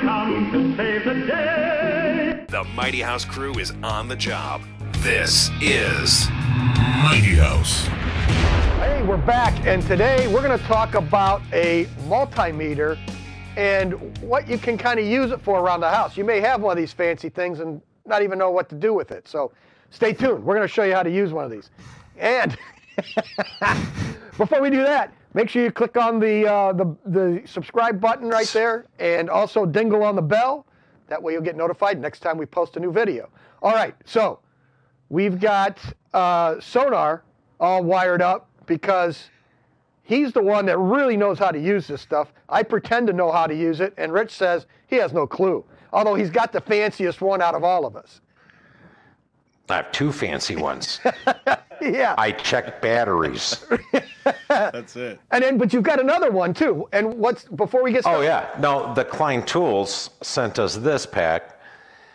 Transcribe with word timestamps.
come 0.00 0.50
to 0.52 0.76
save 0.76 1.04
the 1.04 1.26
day. 1.26 2.44
The 2.48 2.64
Mighty 2.74 3.00
House 3.00 3.24
crew 3.24 3.58
is 3.58 3.72
on 3.82 4.08
the 4.08 4.16
job. 4.16 4.62
This 4.98 5.50
is 5.60 6.28
Mighty 7.02 7.36
House. 7.36 7.86
Hey, 8.78 9.02
we're 9.02 9.16
back, 9.16 9.66
and 9.66 9.82
today 9.82 10.28
we're 10.28 10.42
going 10.42 10.58
to 10.58 10.64
talk 10.66 10.94
about 10.94 11.40
a 11.52 11.86
multimeter 12.08 12.98
and 13.56 14.18
what 14.20 14.46
you 14.46 14.58
can 14.58 14.76
kind 14.76 15.00
of 15.00 15.06
use 15.06 15.30
it 15.30 15.40
for 15.40 15.60
around 15.60 15.80
the 15.80 15.88
house. 15.88 16.16
You 16.16 16.24
may 16.24 16.40
have 16.40 16.60
one 16.60 16.76
of 16.76 16.78
these 16.78 16.92
fancy 16.92 17.30
things 17.30 17.60
and 17.60 17.80
not 18.04 18.22
even 18.22 18.38
know 18.38 18.50
what 18.50 18.68
to 18.68 18.74
do 18.74 18.92
with 18.92 19.10
it. 19.10 19.26
So 19.26 19.52
stay 19.90 20.12
tuned. 20.12 20.44
We're 20.44 20.56
going 20.56 20.68
to 20.68 20.72
show 20.72 20.84
you 20.84 20.94
how 20.94 21.02
to 21.04 21.10
use 21.10 21.32
one 21.32 21.44
of 21.44 21.50
these. 21.50 21.70
And 22.18 22.56
before 24.36 24.60
we 24.60 24.68
do 24.68 24.82
that, 24.82 25.12
make 25.36 25.50
sure 25.50 25.62
you 25.62 25.70
click 25.70 25.98
on 25.98 26.18
the, 26.18 26.50
uh, 26.50 26.72
the, 26.72 26.96
the 27.04 27.42
subscribe 27.44 28.00
button 28.00 28.26
right 28.26 28.48
there 28.48 28.86
and 28.98 29.28
also 29.28 29.66
dingle 29.66 30.02
on 30.02 30.16
the 30.16 30.22
bell. 30.22 30.66
That 31.08 31.22
way 31.22 31.34
you'll 31.34 31.42
get 31.42 31.56
notified 31.56 32.00
next 32.00 32.20
time 32.20 32.38
we 32.38 32.46
post 32.46 32.76
a 32.78 32.80
new 32.80 32.90
video. 32.90 33.28
All 33.62 33.74
right, 33.74 33.94
so 34.06 34.40
we've 35.10 35.38
got 35.38 35.78
uh, 36.14 36.58
Sonar 36.58 37.22
all 37.60 37.84
wired 37.84 38.22
up 38.22 38.48
because 38.64 39.28
he's 40.02 40.32
the 40.32 40.42
one 40.42 40.64
that 40.66 40.78
really 40.78 41.18
knows 41.18 41.38
how 41.38 41.50
to 41.50 41.60
use 41.60 41.86
this 41.86 42.00
stuff. 42.00 42.32
I 42.48 42.62
pretend 42.62 43.06
to 43.08 43.12
know 43.12 43.30
how 43.30 43.46
to 43.46 43.54
use 43.54 43.80
it, 43.80 43.92
and 43.98 44.14
Rich 44.14 44.30
says 44.30 44.66
he 44.86 44.96
has 44.96 45.12
no 45.12 45.26
clue, 45.26 45.64
although 45.92 46.14
he's 46.14 46.30
got 46.30 46.50
the 46.50 46.62
fanciest 46.62 47.20
one 47.20 47.42
out 47.42 47.54
of 47.54 47.62
all 47.62 47.84
of 47.84 47.94
us. 47.94 48.22
I 49.68 49.76
have 49.76 49.92
two 49.92 50.12
fancy 50.12 50.56
ones. 50.56 51.00
Yeah. 51.80 52.14
I 52.16 52.32
check 52.32 52.80
batteries. 52.80 53.64
That's 54.48 54.96
it. 54.96 55.20
and 55.30 55.44
then, 55.44 55.58
but 55.58 55.72
you've 55.72 55.82
got 55.82 56.00
another 56.00 56.30
one 56.30 56.54
too. 56.54 56.88
And 56.92 57.14
what's 57.14 57.44
before 57.44 57.82
we 57.82 57.92
get 57.92 57.98
oh, 57.98 58.00
started? 58.00 58.18
Oh 58.18 58.22
yeah. 58.22 58.48
No, 58.58 58.94
the 58.94 59.04
Klein 59.04 59.44
Tools 59.44 60.10
sent 60.22 60.58
us 60.58 60.76
this 60.76 61.06
pack, 61.06 61.60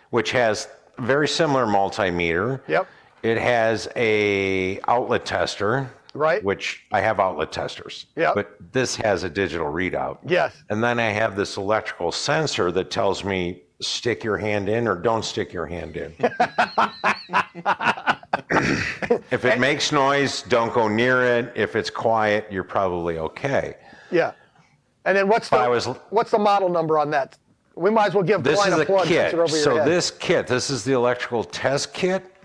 which 0.10 0.32
has 0.32 0.68
very 0.98 1.28
similar 1.28 1.66
multimeter. 1.66 2.62
Yep. 2.68 2.88
It 3.24 3.38
has 3.38 3.88
a 3.96 4.80
outlet 4.88 5.26
tester. 5.26 5.90
Right. 6.14 6.44
Which 6.44 6.84
I 6.92 7.00
have 7.00 7.22
outlet 7.22 7.54
testers. 7.54 8.08
Yep. 8.18 8.36
But 8.36 8.58
this 8.74 8.98
has 8.98 9.24
a 9.24 9.30
digital 9.30 9.68
readout. 9.68 10.18
Yes. 10.26 10.62
And 10.70 10.84
then 10.84 11.00
I 11.00 11.10
have 11.10 11.38
this 11.38 11.56
electrical 11.56 12.12
sensor 12.12 12.70
that 12.74 12.92
tells 12.92 13.24
me 13.24 13.62
stick 13.82 14.24
your 14.24 14.38
hand 14.38 14.70
in 14.70 14.88
or 14.88 14.96
don't 14.96 15.26
stick 15.26 15.52
your 15.52 15.66
hand 15.66 15.98
in. 15.98 16.14
if 19.32 19.46
it 19.46 19.60
makes 19.60 19.92
noise, 19.92 20.44
don't 20.44 20.72
go 20.74 20.88
near 20.88 21.24
it. 21.24 21.52
If 21.56 21.76
it's 21.76 21.90
quiet, 21.90 22.46
you're 22.52 22.64
probably 22.64 23.18
okay. 23.18 23.76
Yeah. 24.12 24.34
And 25.06 25.18
then 25.18 25.28
what's 25.28 25.50
the 25.50 25.58
was- 25.70 25.88
what's 26.12 26.30
the 26.32 26.40
model 26.40 26.70
number 26.70 26.98
on 27.00 27.10
that? 27.12 27.38
We 27.76 27.90
might 27.90 28.08
as 28.08 28.14
well 28.14 28.24
give 28.24 28.44
This 28.44 28.60
Klein 28.60 28.74
is 28.74 28.80
a 28.80 28.86
plug. 28.86 29.08
kit. 29.08 29.32
So 29.50 29.78
head. 29.78 29.88
this 29.88 30.12
kit, 30.12 30.46
this 30.46 30.70
is 30.70 30.84
the 30.84 30.92
electrical 30.92 31.42
test 31.44 31.94
kit, 31.94 32.36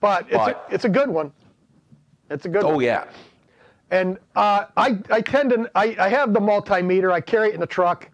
But 0.00 0.26
it's 0.28 0.36
a, 0.36 0.60
it's 0.70 0.84
a 0.84 0.88
good 0.88 1.08
one. 1.10 1.32
It's 2.30 2.44
a 2.46 2.48
good 2.48 2.64
one. 2.64 2.74
Oh 2.74 2.78
yeah. 2.80 3.04
And 3.90 4.18
uh, 4.34 4.66
I, 4.76 4.98
I 5.10 5.20
tend 5.20 5.50
to, 5.50 5.70
I, 5.74 5.94
I 5.98 6.08
have 6.08 6.32
the 6.32 6.40
multimeter, 6.40 7.12
I 7.12 7.20
carry 7.20 7.48
it 7.48 7.54
in 7.54 7.60
the 7.60 7.66
truck. 7.66 8.08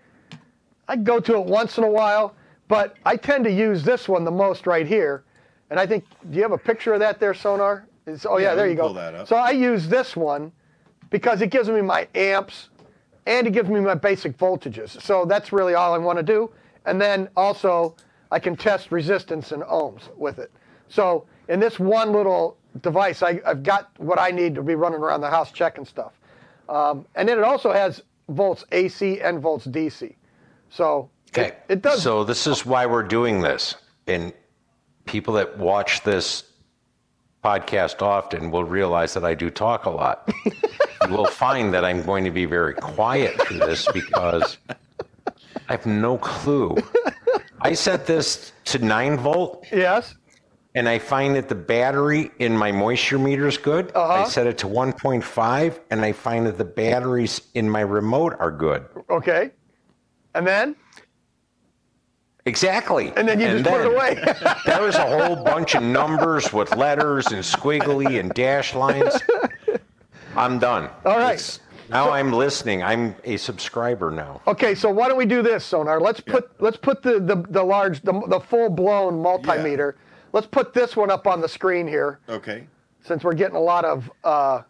I 0.88 0.96
go 0.96 1.18
to 1.20 1.36
it 1.36 1.44
once 1.46 1.78
in 1.78 1.84
a 1.84 1.88
while, 1.90 2.34
but 2.68 2.96
I 3.06 3.16
tend 3.16 3.44
to 3.44 3.50
use 3.50 3.82
this 3.82 4.08
one 4.08 4.24
the 4.24 4.30
most 4.30 4.66
right 4.66 4.86
here. 4.86 5.24
And 5.70 5.80
I 5.80 5.86
think, 5.86 6.04
do 6.30 6.36
you 6.36 6.42
have 6.42 6.52
a 6.52 6.58
picture 6.58 6.92
of 6.92 7.00
that 7.00 7.18
there, 7.18 7.32
Sonar? 7.32 7.86
It's, 8.06 8.26
oh, 8.26 8.36
yeah, 8.36 8.50
Yeah, 8.50 8.54
there 8.56 8.64
we 8.66 8.72
you 8.72 8.76
can 8.76 8.82
go. 8.82 8.88
pull 8.88 8.94
that 8.94 9.14
up. 9.14 9.28
So 9.28 9.36
I 9.36 9.50
use 9.52 9.88
this 9.88 10.14
one 10.14 10.52
because 11.08 11.40
it 11.40 11.48
gives 11.50 11.68
me 11.70 11.80
my 11.80 12.06
amps 12.14 12.68
and 13.26 13.46
it 13.46 13.52
gives 13.52 13.70
me 13.70 13.80
my 13.80 13.94
basic 13.94 14.36
voltages. 14.36 15.00
So 15.00 15.24
that's 15.24 15.52
really 15.52 15.74
all 15.74 15.94
I 15.94 15.98
want 15.98 16.18
to 16.18 16.22
do. 16.22 16.50
And 16.86 17.00
then 17.00 17.28
also, 17.36 17.96
I 18.30 18.38
can 18.38 18.56
test 18.56 18.90
resistance 18.92 19.52
in 19.52 19.60
ohms 19.62 20.14
with 20.16 20.38
it. 20.38 20.50
So 20.88 21.26
in 21.48 21.60
this 21.60 21.78
one 21.78 22.12
little 22.12 22.56
device, 22.80 23.22
I, 23.22 23.40
I've 23.46 23.62
got 23.62 23.90
what 23.98 24.18
I 24.18 24.30
need 24.30 24.54
to 24.54 24.62
be 24.62 24.74
running 24.74 25.00
around 25.00 25.20
the 25.20 25.30
house 25.30 25.52
checking 25.52 25.84
stuff. 25.84 26.12
Um, 26.68 27.06
and 27.14 27.28
then 27.28 27.38
it 27.38 27.44
also 27.44 27.72
has 27.72 28.02
volts 28.28 28.64
AC 28.72 29.20
and 29.20 29.40
volts 29.40 29.66
DC. 29.66 30.14
So 30.70 31.10
Okay. 31.30 31.48
it, 31.48 31.62
it 31.68 31.82
does. 31.82 32.02
So 32.02 32.24
this 32.24 32.46
is 32.46 32.64
why 32.66 32.86
we're 32.86 33.02
doing 33.02 33.40
this. 33.40 33.74
And 34.06 34.32
people 35.04 35.34
that 35.34 35.58
watch 35.58 36.02
this 36.02 36.44
podcast 37.44 38.02
often 38.02 38.50
will 38.50 38.64
realize 38.64 39.14
that 39.14 39.24
I 39.24 39.34
do 39.34 39.50
talk 39.50 39.86
a 39.86 39.90
lot. 39.90 40.30
you 40.44 41.10
will 41.10 41.26
find 41.26 41.74
that 41.74 41.84
I'm 41.84 42.02
going 42.02 42.24
to 42.24 42.30
be 42.30 42.44
very 42.44 42.74
quiet 42.74 43.40
through 43.42 43.58
this 43.58 43.90
because 43.92 44.58
I 45.68 45.72
have 45.72 45.86
no 45.86 46.18
clue. 46.18 46.76
I 47.60 47.72
set 47.74 48.06
this 48.06 48.52
to 48.66 48.78
9 48.78 49.16
volt 49.18 49.66
yes. 49.70 50.16
and 50.74 50.88
I 50.88 50.98
find 50.98 51.36
that 51.36 51.48
the 51.48 51.54
battery 51.54 52.30
in 52.40 52.56
my 52.56 52.72
moisture 52.72 53.18
meter 53.18 53.46
is 53.46 53.56
good. 53.56 53.92
Uh-huh. 53.94 54.24
I 54.24 54.24
set 54.24 54.46
it 54.46 54.58
to 54.58 54.66
1.5 54.66 55.80
and 55.90 56.00
I 56.04 56.12
find 56.12 56.46
that 56.46 56.58
the 56.58 56.64
batteries 56.64 57.40
in 57.54 57.70
my 57.70 57.80
remote 57.82 58.34
are 58.40 58.50
good. 58.50 58.84
Okay. 59.08 59.52
And 60.34 60.46
then? 60.46 60.74
Exactly. 62.44 63.12
And 63.16 63.28
then 63.28 63.38
you 63.38 63.46
just 63.46 63.64
put 63.64 63.80
it 63.80 63.84
then- 63.84 63.92
away. 63.92 64.54
There 64.66 64.82
was 64.82 64.96
a 64.96 65.06
whole 65.06 65.44
bunch 65.44 65.76
of 65.76 65.82
numbers 65.84 66.52
with 66.52 66.74
letters 66.74 67.28
and 67.28 67.42
squiggly 67.44 68.18
and 68.18 68.30
dash 68.34 68.74
lines. 68.74 69.14
I'm 70.34 70.58
done. 70.58 70.90
All 71.04 71.18
right. 71.18 71.34
It's- 71.34 71.60
now 71.88 72.10
I'm 72.10 72.32
listening. 72.32 72.82
I'm 72.82 73.14
a 73.24 73.36
subscriber 73.36 74.10
now. 74.10 74.40
Okay, 74.46 74.74
so 74.74 74.90
why 74.90 75.08
don't 75.08 75.18
we 75.18 75.26
do 75.26 75.42
this, 75.42 75.64
Sonar? 75.64 76.00
Let's 76.00 76.20
put 76.20 76.50
let's 76.60 76.76
put 76.76 77.02
the 77.02 77.20
the, 77.20 77.44
the 77.50 77.62
large 77.62 78.00
the, 78.02 78.12
the 78.28 78.40
full 78.40 78.68
blown 78.70 79.14
multimeter. 79.14 79.94
Let's 80.32 80.46
put 80.46 80.72
this 80.72 80.96
one 80.96 81.10
up 81.10 81.26
on 81.26 81.40
the 81.40 81.48
screen 81.48 81.86
here, 81.86 82.18
Okay. 82.28 82.66
since 83.04 83.22
we're 83.22 83.34
getting 83.34 83.56
a 83.56 83.60
lot 83.60 83.84
of. 83.84 84.10
Uh, 84.24 84.62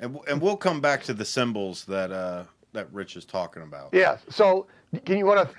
And, 0.00 0.12
w- 0.14 0.24
and 0.30 0.42
we'll 0.42 0.56
come 0.56 0.80
back 0.80 1.02
to 1.04 1.14
the 1.14 1.24
symbols 1.24 1.84
that 1.86 2.10
uh, 2.12 2.44
that 2.72 2.92
Rich 2.92 3.16
is 3.16 3.24
talking 3.24 3.62
about. 3.62 3.90
yeah. 3.92 4.18
So 4.28 4.66
can 5.04 5.16
you 5.18 5.26
want 5.26 5.48
to? 5.48 5.54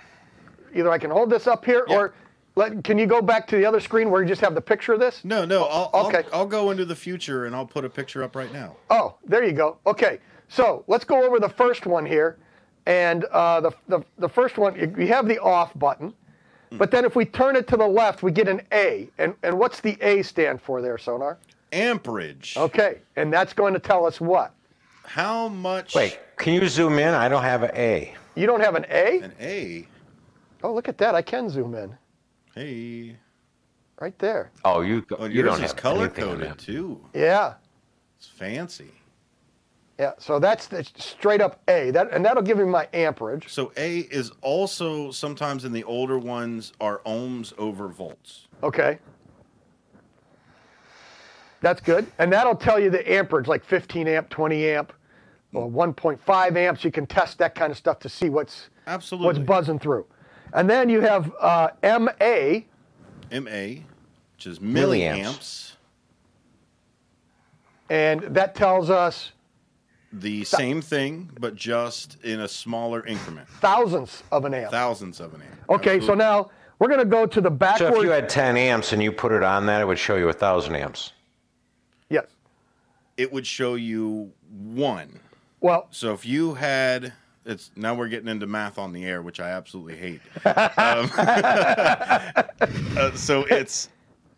Either 0.78 0.92
I 0.92 0.98
can 0.98 1.10
hold 1.10 1.30
this 1.30 1.48
up 1.48 1.64
here, 1.64 1.86
or 1.88 2.14
let, 2.56 2.84
can 2.84 2.98
you 2.98 3.08
go 3.08 3.22
back 3.22 3.48
to 3.48 3.56
the 3.56 3.66
other 3.66 3.80
screen 3.80 4.12
where 4.12 4.22
you 4.22 4.28
just 4.28 4.42
have 4.42 4.54
the 4.54 4.62
picture 4.62 4.94
of 4.94 5.00
this? 5.00 5.24
No, 5.24 5.46
no. 5.46 5.64
I'll, 5.64 6.08
Okay. 6.08 6.24
I'll, 6.34 6.42
I'll 6.42 6.46
go 6.46 6.72
into 6.72 6.84
the 6.86 6.96
future 6.96 7.46
and 7.46 7.56
I'll 7.56 7.66
put 7.66 7.86
a 7.86 7.90
picture 7.90 8.22
up 8.22 8.36
right 8.36 8.52
now. 8.52 8.76
Oh, 8.90 9.16
there 9.26 9.44
you 9.46 9.54
go. 9.54 9.78
Okay, 9.88 10.20
so 10.48 10.84
let's 10.88 11.06
go 11.06 11.24
over 11.26 11.40
the 11.40 11.50
first 11.50 11.86
one 11.86 12.06
here, 12.06 12.38
and 12.86 13.26
uh, 13.26 13.62
the, 13.62 13.72
the 13.88 14.02
the 14.18 14.30
first 14.30 14.58
one 14.58 14.76
you 14.76 14.94
you 14.98 15.08
have 15.08 15.28
the 15.28 15.40
off 15.40 15.78
button, 15.78 16.14
but 16.72 16.92
then 16.92 17.06
if 17.06 17.16
we 17.16 17.26
turn 17.26 17.56
it 17.56 17.68
to 17.68 17.78
the 17.78 17.88
left, 17.88 18.24
we 18.24 18.32
get 18.32 18.48
an 18.48 18.62
A, 18.72 19.10
and 19.18 19.34
and 19.44 19.58
what's 19.58 19.80
the 19.80 19.98
A 20.02 20.22
stand 20.24 20.62
for 20.62 20.82
there, 20.82 20.98
Sonar? 20.98 21.38
Amperage. 21.74 22.56
Okay, 22.58 23.00
and 23.16 23.32
that's 23.32 23.54
going 23.54 23.74
to 23.74 23.80
tell 23.80 24.06
us 24.06 24.22
what? 24.22 24.54
How 25.06 25.48
much? 25.48 25.96
Wait, 25.96 26.20
can 26.38 26.54
you 26.54 26.68
zoom 26.68 27.00
in? 27.00 27.14
I 27.14 27.28
don't 27.30 27.44
have 27.44 27.64
an 27.64 27.72
A. 27.76 28.14
You 28.36 28.46
don't 28.46 28.62
have 28.62 28.76
an 28.76 28.86
A? 28.90 29.20
An 29.22 29.34
A. 29.40 29.88
Oh, 30.64 30.74
look 30.74 30.88
at 30.88 30.98
that. 31.00 31.16
I 31.16 31.22
can 31.22 31.50
zoom 31.50 31.76
in. 31.76 31.96
Hey. 32.54 33.18
Right 34.00 34.18
there. 34.20 34.52
Oh, 34.64 34.82
you 34.82 35.06
Oh, 35.18 35.26
you 35.26 35.42
yours 35.42 35.56
don't 35.56 35.64
is 35.64 35.72
have 35.72 35.76
color 35.80 36.08
coded 36.08 36.58
too. 36.58 37.04
Yeah. 37.14 37.56
It's 38.18 38.28
fancy. 38.28 38.92
Yeah. 40.00 40.12
So 40.20 40.38
that's 40.40 40.68
the 40.68 40.84
straight 40.98 41.42
up 41.42 41.60
A. 41.68 41.90
That 41.92 42.12
and 42.12 42.24
that'll 42.24 42.44
give 42.44 42.58
me 42.60 42.66
my 42.66 42.88
amperage. 42.94 43.50
So 43.50 43.72
A 43.78 44.00
is 44.00 44.32
also 44.42 45.10
sometimes 45.12 45.66
in 45.66 45.72
the 45.74 45.84
older 45.84 46.20
ones 46.20 46.74
are 46.80 47.00
ohms 47.06 47.58
over 47.58 47.88
volts. 47.88 48.48
Okay. 48.62 49.00
That's 51.62 51.82
good. 51.82 52.06
And 52.20 52.32
that'll 52.32 52.56
tell 52.56 52.80
you 52.80 52.92
the 52.92 53.12
amperage, 53.12 53.48
like 53.48 53.66
15 53.66 54.08
amp, 54.08 54.30
20 54.30 54.70
amp, 54.70 54.94
or 55.54 55.68
1.5 55.70 56.56
amps. 56.56 56.84
You 56.84 56.92
can 56.92 57.08
test 57.08 57.40
that 57.40 57.56
kind 57.56 57.72
of 57.72 57.78
stuff 57.78 57.98
to 58.00 58.10
see 58.10 58.30
what's 58.30 58.70
Absolutely. 58.86 59.26
what's 59.26 59.40
buzzing 59.40 59.80
through. 59.80 60.06
And 60.54 60.70
then 60.70 60.88
you 60.90 61.02
have 61.02 61.32
uh, 61.42 61.70
MA, 61.84 62.60
MA, 63.32 63.82
which 64.36 64.46
is 64.46 64.60
Milliamps. 64.60 64.62
milliamps. 64.62 65.72
and 67.90 68.22
that 68.36 68.54
tells 68.56 68.90
us 68.92 69.32
The 70.20 70.44
same 70.44 70.82
thing, 70.82 71.30
but 71.40 71.56
just 71.56 72.18
in 72.24 72.40
a 72.42 72.48
smaller 72.48 73.06
increment. 73.06 73.48
thousandths 73.62 74.24
of 74.32 74.46
an 74.46 74.54
amp. 74.54 74.72
Thousands 74.72 75.20
of 75.20 75.34
an 75.34 75.42
amp. 75.42 75.70
Okay, 75.70 76.00
so 76.00 76.14
now 76.14 76.50
we're 76.80 76.88
going 76.88 77.00
to 77.00 77.06
go 77.06 77.26
to 77.26 77.42
the 77.42 77.50
So 77.50 77.56
backward. 77.56 77.94
if 77.98 78.04
you 78.04 78.10
had 78.10 78.30
10 78.30 78.58
amps 78.58 78.94
and 78.94 79.02
you 79.04 79.12
put 79.12 79.32
it 79.32 79.44
on 79.44 79.66
that, 79.68 79.82
it 79.82 79.86
would 79.86 80.00
show 80.00 80.16
you 80.16 80.30
a 80.30 80.34
thousand 80.34 80.76
amps. 80.76 81.12
yes. 82.10 82.26
it 83.18 83.32
would 83.32 83.46
show 83.48 83.76
you 83.76 84.32
one. 84.50 85.20
Well, 85.60 85.88
So 85.92 86.14
if 86.14 86.26
you 86.26 86.54
had, 86.54 87.14
it's 87.46 87.72
now 87.76 87.96
we're 87.96 88.08
getting 88.10 88.28
into 88.30 88.46
math 88.48 88.78
on 88.78 88.94
the 88.94 89.06
air, 89.06 89.22
which 89.22 89.40
I 89.40 89.50
absolutely 89.50 89.98
hate. 89.98 90.22
um, 90.46 91.10
uh, 91.18 93.12
so 93.16 93.44
it's 93.46 93.90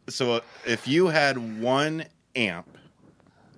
so 0.07 0.41
if 0.65 0.87
you 0.87 1.07
had 1.07 1.61
one 1.61 2.05
amp 2.35 2.77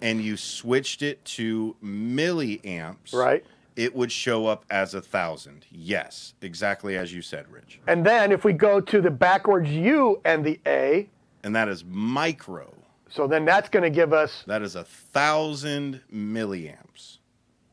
and 0.02 0.22
you 0.22 0.38
switched 0.38 1.02
it 1.02 1.24
to 1.26 1.76
milliamps, 1.84 3.14
Right. 3.14 3.46
It 3.78 3.96
would 3.96 4.12
show 4.12 4.48
up 4.48 4.66
as 4.70 4.94
a 4.94 5.02
thousand. 5.02 5.66
Yes, 5.72 6.34
exactly 6.42 6.98
as 6.98 7.14
you 7.14 7.22
said, 7.22 7.50
Rich. 7.50 7.80
And 7.88 8.06
then 8.06 8.32
if 8.34 8.44
we 8.44 8.52
go 8.52 8.82
to 8.82 9.00
the 9.02 9.10
backwards 9.10 9.70
U 9.70 10.20
and 10.26 10.44
the 10.44 10.60
A, 10.68 11.10
And 11.44 11.56
that 11.56 11.70
is 11.70 11.86
micro. 11.86 12.74
so 13.10 13.28
then 13.28 13.46
that's 13.46 13.70
going 13.70 13.84
to 13.84 13.90
give 13.90 14.12
us 14.12 14.44
That 14.46 14.62
is 14.62 14.76
a 14.76 14.84
thousand 14.84 16.02
milliamps. 16.14 17.18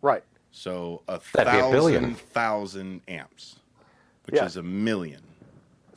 right. 0.02 0.22
So 0.52 1.02
a 1.08 1.20
That'd 1.34 1.52
be 1.52 1.58
a 1.58 1.70
billion. 1.70 2.14
thousand 2.14 2.18
thousand 2.30 3.00
amps, 3.08 3.56
which 4.26 4.36
Yeah. 4.36 4.44
is 4.44 4.56
a 4.56 4.62
million. 4.62 5.20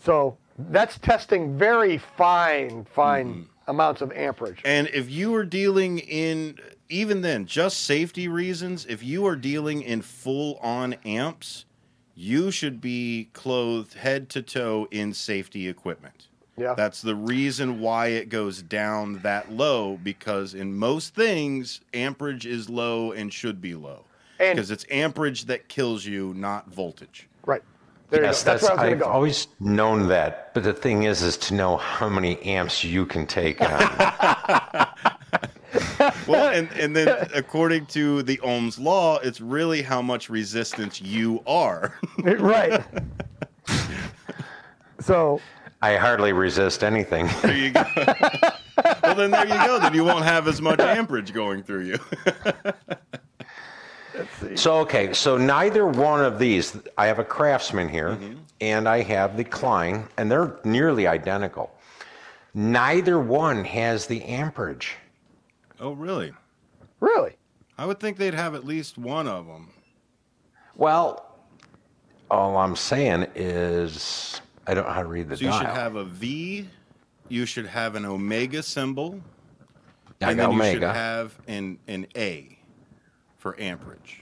So 0.03 0.35
that's 0.57 0.97
testing 0.99 1.57
very 1.57 1.97
fine, 1.99 2.85
fine 2.85 3.27
Mm-hmm. 3.27 3.43
Amounts 3.71 4.01
of 4.01 4.11
amperage. 4.11 4.61
And 4.63 4.87
if 4.93 5.09
you 5.09 5.33
are 5.33 5.45
dealing 5.45 5.97
in, 5.99 6.59
even 6.89 7.21
then, 7.21 7.45
just 7.47 7.83
safety 7.85 8.27
reasons, 8.27 8.85
if 8.85 9.01
you 9.01 9.25
are 9.25 9.35
dealing 9.35 9.81
in 9.81 10.01
full 10.01 10.57
on 10.61 10.93
amps, 11.05 11.65
you 12.13 12.51
should 12.51 12.81
be 12.81 13.29
clothed 13.33 13.95
head 13.95 14.29
to 14.29 14.41
toe 14.41 14.87
in 14.91 15.13
safety 15.13 15.67
equipment. 15.67 16.27
Yeah. 16.57 16.75
That's 16.75 17.01
the 17.01 17.15
reason 17.15 17.79
why 17.79 18.07
it 18.07 18.29
goes 18.29 18.61
down 18.61 19.19
that 19.19 19.51
low 19.51 19.97
because 20.03 20.53
in 20.53 20.75
most 20.75 21.15
things, 21.15 21.79
amperage 21.93 22.45
is 22.45 22.69
low 22.69 23.13
and 23.13 23.33
should 23.33 23.61
be 23.61 23.73
low. 23.73 24.03
Because 24.37 24.69
it's 24.69 24.85
amperage 24.91 25.45
that 25.45 25.69
kills 25.69 26.05
you, 26.05 26.33
not 26.35 26.67
voltage. 26.69 27.29
right. 27.45 27.61
There 28.11 28.23
yes, 28.23 28.41
you 28.41 28.45
go. 28.45 28.51
That's, 28.51 28.61
that's, 28.61 28.65
I 28.65 28.73
was 28.73 28.93
I've 28.93 28.99
go. 28.99 29.05
always 29.05 29.47
known 29.59 30.09
that. 30.09 30.53
But 30.53 30.63
the 30.63 30.73
thing 30.73 31.03
is, 31.03 31.23
is 31.23 31.37
to 31.37 31.53
know 31.53 31.77
how 31.77 32.09
many 32.09 32.39
amps 32.43 32.83
you 32.83 33.05
can 33.05 33.25
take 33.25 33.61
on. 33.61 34.87
Well, 36.27 36.49
and, 36.53 36.69
and 36.73 36.95
then 36.95 37.27
according 37.33 37.87
to 37.87 38.23
the 38.23 38.39
Ohm's 38.41 38.79
law, 38.79 39.19
it's 39.19 39.39
really 39.41 39.81
how 39.81 40.01
much 40.01 40.29
resistance 40.29 41.01
you 41.01 41.43
are. 41.45 41.99
right. 42.23 42.83
so 44.99 45.39
I 45.81 45.95
hardly 45.95 46.33
resist 46.33 46.83
anything. 46.83 47.27
there 47.41 47.57
you 47.57 47.71
go. 47.71 47.83
well, 49.03 49.15
then 49.15 49.31
there 49.31 49.47
you 49.47 49.65
go. 49.65 49.79
Then 49.79 49.93
you 49.93 50.03
won't 50.03 50.25
have 50.25 50.47
as 50.47 50.61
much 50.61 50.79
amperage 50.79 51.33
going 51.33 51.63
through 51.63 51.85
you. 51.85 51.99
So 54.55 54.79
okay, 54.79 55.13
so 55.13 55.37
neither 55.37 55.85
one 55.87 56.23
of 56.23 56.37
these. 56.39 56.77
I 56.97 57.05
have 57.07 57.19
a 57.19 57.23
Craftsman 57.23 57.87
here, 57.89 58.11
mm-hmm. 58.11 58.33
and 58.59 58.87
I 58.89 59.01
have 59.01 59.37
the 59.37 59.43
Klein, 59.43 60.07
and 60.17 60.29
they're 60.29 60.59
nearly 60.63 61.07
identical. 61.07 61.71
Neither 62.53 63.19
one 63.19 63.63
has 63.63 64.07
the 64.07 64.23
amperage. 64.23 64.95
oh, 65.79 65.91
really? 65.93 66.33
really, 66.99 67.35
I 67.77 67.85
would 67.85 67.99
think 67.99 68.17
they'd 68.17 68.33
have 68.33 68.53
at 68.55 68.65
least 68.65 68.97
one 68.97 69.27
of 69.27 69.47
them. 69.47 69.69
Well, 70.75 71.35
all 72.29 72.57
I'm 72.57 72.75
saying 72.75 73.27
is 73.35 74.41
I 74.67 74.73
don't 74.73 74.85
know 74.85 74.93
how 74.93 75.01
to 75.03 75.07
read 75.07 75.29
the 75.29 75.37
So 75.37 75.45
you 75.45 75.49
dial. 75.51 75.59
should 75.61 75.69
have 75.69 75.95
a 75.95 76.03
V. 76.05 76.67
You 77.29 77.45
should 77.45 77.65
have 77.65 77.95
an 77.95 78.05
omega 78.05 78.61
symbol, 78.61 79.21
I 80.21 80.31
and 80.31 80.37
got 80.37 80.49
then 80.49 80.51
you 80.51 80.63
should 80.63 80.83
omega. 80.83 80.93
have 80.93 81.39
an 81.47 81.79
an 81.87 82.05
A 82.17 82.57
for 83.41 83.59
amperage. 83.59 84.21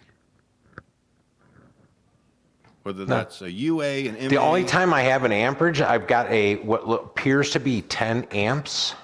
Whether 2.84 3.04
that's 3.04 3.42
a 3.42 3.52
UA, 3.52 3.86
an 3.86 4.14
MA. 4.14 4.28
the 4.30 4.38
only 4.38 4.64
time 4.64 4.94
I 4.94 5.02
have 5.02 5.26
an 5.26 5.34
amperage, 5.34 5.82
I've 5.82 6.08
got 6.08 6.32
a 6.32 6.56
what 6.56 6.88
lo- 6.88 6.96
appears 6.98 7.52
to 7.52 7.60
be 7.60 7.82
10 7.84 8.24
amps, 8.32 8.96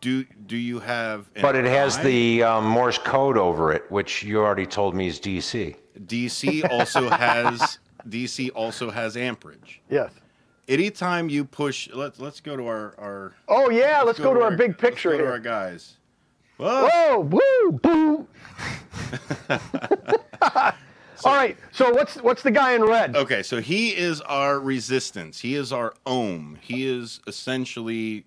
do 0.00 0.24
do 0.46 0.56
you 0.56 0.78
have? 0.78 1.28
an 1.34 1.42
but 1.42 1.56
it 1.56 1.64
has 1.64 1.98
I? 1.98 2.04
the 2.04 2.42
um, 2.44 2.64
Morse 2.64 2.98
code 2.98 3.36
over 3.36 3.72
it, 3.72 3.90
which 3.90 4.22
you 4.22 4.38
already 4.38 4.64
told 4.64 4.94
me 4.94 5.08
is 5.08 5.18
DC. 5.18 5.74
DC 6.06 6.70
also 6.70 7.08
has 7.10 7.78
DC 8.08 8.50
also 8.54 8.90
has 8.90 9.16
amperage. 9.16 9.82
yes. 9.90 10.12
Anytime 10.68 11.28
you 11.28 11.44
push, 11.44 11.88
let's 11.92 12.20
let's 12.20 12.40
go 12.40 12.56
to 12.56 12.66
our 12.66 12.94
our. 12.98 13.34
Oh 13.48 13.70
yeah, 13.70 14.02
let's, 14.02 14.18
go, 14.18 14.34
to 14.34 14.42
our, 14.42 14.56
big 14.56 14.70
let's 14.70 14.80
picture 14.80 15.10
go 15.10 15.18
to 15.18 15.24
here. 15.24 15.32
our 15.32 15.38
guys. 15.38 15.95
Whoa. 16.56 16.88
Whoa, 16.88 17.20
woo, 17.20 17.72
boo. 17.72 18.26
All 21.24 21.34
right. 21.34 21.56
So 21.72 21.90
what's 21.92 22.16
what's 22.16 22.42
the 22.42 22.50
guy 22.50 22.72
in 22.74 22.82
red? 22.84 23.16
Okay, 23.16 23.42
so 23.42 23.60
he 23.60 23.96
is 23.96 24.20
our 24.22 24.60
resistance. 24.60 25.40
He 25.40 25.54
is 25.54 25.72
our 25.72 25.94
ohm. 26.06 26.58
He 26.60 26.86
is 26.86 27.20
essentially 27.26 28.24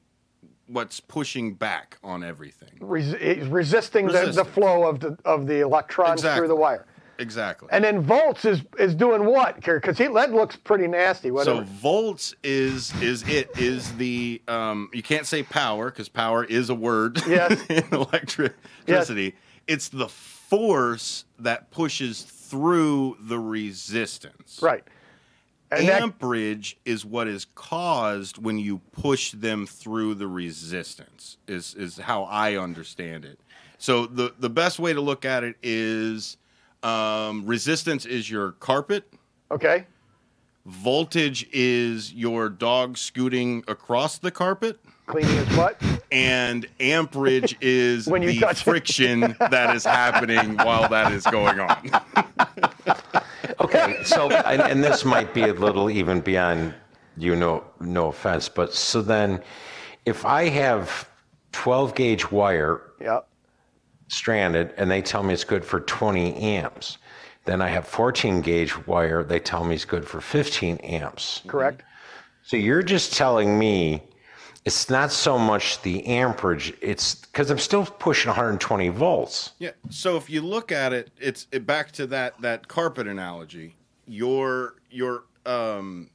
what's 0.67 0.99
pushing 0.99 1.53
back 1.53 1.97
on 2.03 2.23
everything. 2.23 2.77
Res- 2.79 3.15
resisting 3.47 4.07
the, 4.07 4.31
the 4.33 4.45
flow 4.45 4.83
of 4.87 4.99
the 4.99 5.17
of 5.25 5.47
the 5.47 5.61
electrons 5.61 6.21
Exactly. 6.21 6.39
through 6.39 6.47
the 6.49 6.55
wire. 6.55 6.85
Exactly. 7.19 7.67
And 7.71 7.83
then 7.83 7.99
volts 8.01 8.45
is 8.45 8.61
is 8.79 8.95
doing 8.95 9.25
what? 9.25 9.55
Because 9.55 9.97
that 9.97 10.31
looks 10.33 10.55
pretty 10.55 10.87
nasty. 10.87 11.27
so 11.29 11.33
Whatever. 11.33 11.61
volts 11.63 12.33
is 12.43 12.93
is 13.01 13.27
it 13.27 13.49
is 13.59 13.93
the 13.97 14.41
um 14.47 14.89
you 14.93 15.03
can't 15.03 15.25
say 15.27 15.43
power 15.43 15.91
because 15.91 16.09
power 16.09 16.43
is 16.45 16.69
a 16.69 16.75
word 16.75 17.21
Yes. 17.27 17.61
in 17.69 17.83
electricity. 17.91 19.35
It's 19.67 19.89
the 19.89 20.07
force 20.07 21.25
that 21.39 21.69
pushes 21.71 22.23
through 22.23 23.17
the 23.21 23.37
resistance. 23.37 24.59
right. 24.61 24.83
And 25.71 25.87
that, 25.87 26.01
amperage 26.01 26.77
is 26.83 27.05
what 27.05 27.27
is 27.27 27.45
caused 27.53 28.39
when 28.43 28.57
you 28.57 28.79
push 28.91 29.31
them 29.33 29.67
through 29.67 30.15
the 30.15 30.25
resistance 30.25 31.37
is 31.47 31.75
is 31.75 31.97
how 31.99 32.23
i 32.23 32.55
understand 32.57 33.23
it 33.23 33.39
so 33.77 34.07
the 34.07 34.33
the 34.39 34.49
best 34.49 34.79
way 34.79 34.93
to 34.93 34.99
look 35.01 35.25
at 35.25 35.43
it 35.43 35.57
is 35.61 36.37
um, 36.83 37.45
resistance 37.45 38.05
is 38.05 38.29
your 38.29 38.53
carpet 38.53 39.11
okay. 39.51 39.85
voltage 40.65 41.47
is 41.51 42.13
your 42.13 42.49
dog 42.49 42.97
scooting 42.97 43.63
across 43.67 44.17
the 44.17 44.31
carpet 44.31 44.79
Cleaning 45.07 45.35
his 45.37 45.55
butt. 45.55 45.81
and 46.11 46.67
amperage 46.79 47.57
is 47.61 48.05
When 48.07 48.21
you 48.21 48.33
the 48.33 48.39
touch 48.41 48.61
it. 48.61 48.63
friction 48.63 49.35
that 49.39 49.75
is 49.75 49.83
happening 49.83 50.55
while 50.57 50.87
that 50.89 51.11
is 51.11 51.23
going 51.25 51.59
on 51.59 51.89
Okay, 53.61 53.97
so 54.05 54.29
and, 54.31 54.61
and 54.61 54.83
this 54.83 55.03
might 55.03 55.33
be 55.33 55.41
a 55.43 55.53
little 55.53 55.89
even 55.89 56.21
beyond 56.21 56.73
you 57.17 57.35
know 57.35 57.63
no 57.81 58.07
offense, 58.07 58.47
but 58.47 58.73
so 58.73 59.01
then 59.01 59.41
if 60.05 60.25
I 60.25 60.47
have 60.47 61.09
12 61.51 61.93
gauge 61.95 62.31
wire 62.31 62.81
Yeah. 63.01 63.19
Stranded 64.09 64.73
and 64.75 64.91
they 64.91 65.01
tell 65.01 65.23
me 65.23 65.33
it's 65.33 65.43
good 65.43 65.63
for 65.63 65.79
20 65.79 66.35
amps, 66.35 66.97
then 67.45 67.61
I 67.61 67.69
have 67.69 67.87
14 67.87 68.41
gauge 68.41 68.85
wire, 68.85 69.23
they 69.23 69.39
tell 69.39 69.63
me 69.63 69.75
it's 69.75 69.85
good 69.85 70.05
for 70.05 70.19
15 70.19 70.77
amps. 70.77 71.41
Correct. 71.47 71.83
So 72.43 72.57
you're 72.57 72.83
just 72.83 73.13
telling 73.13 73.57
me 73.57 74.03
it's 74.65 74.89
not 74.89 75.11
so 75.11 75.37
much 75.37 75.81
the 75.83 76.05
amperage, 76.05 76.73
it's 76.81 77.15
because 77.15 77.49
I'm 77.49 77.59
still 77.59 77.85
pushing 77.85 78.29
120 78.29 78.89
volts. 78.89 79.53
Yeah. 79.59 79.71
So 79.89 80.17
if 80.17 80.29
you 80.29 80.41
look 80.41 80.71
at 80.71 80.93
it, 80.93 81.11
it's 81.19 81.47
it, 81.51 81.65
back 81.65 81.91
to 81.93 82.07
that 82.07 82.39
that 82.41 82.67
carpet 82.67 83.07
analogy. 83.07 83.75
Your 84.05 84.75
your 84.89 85.23
um 85.45 86.09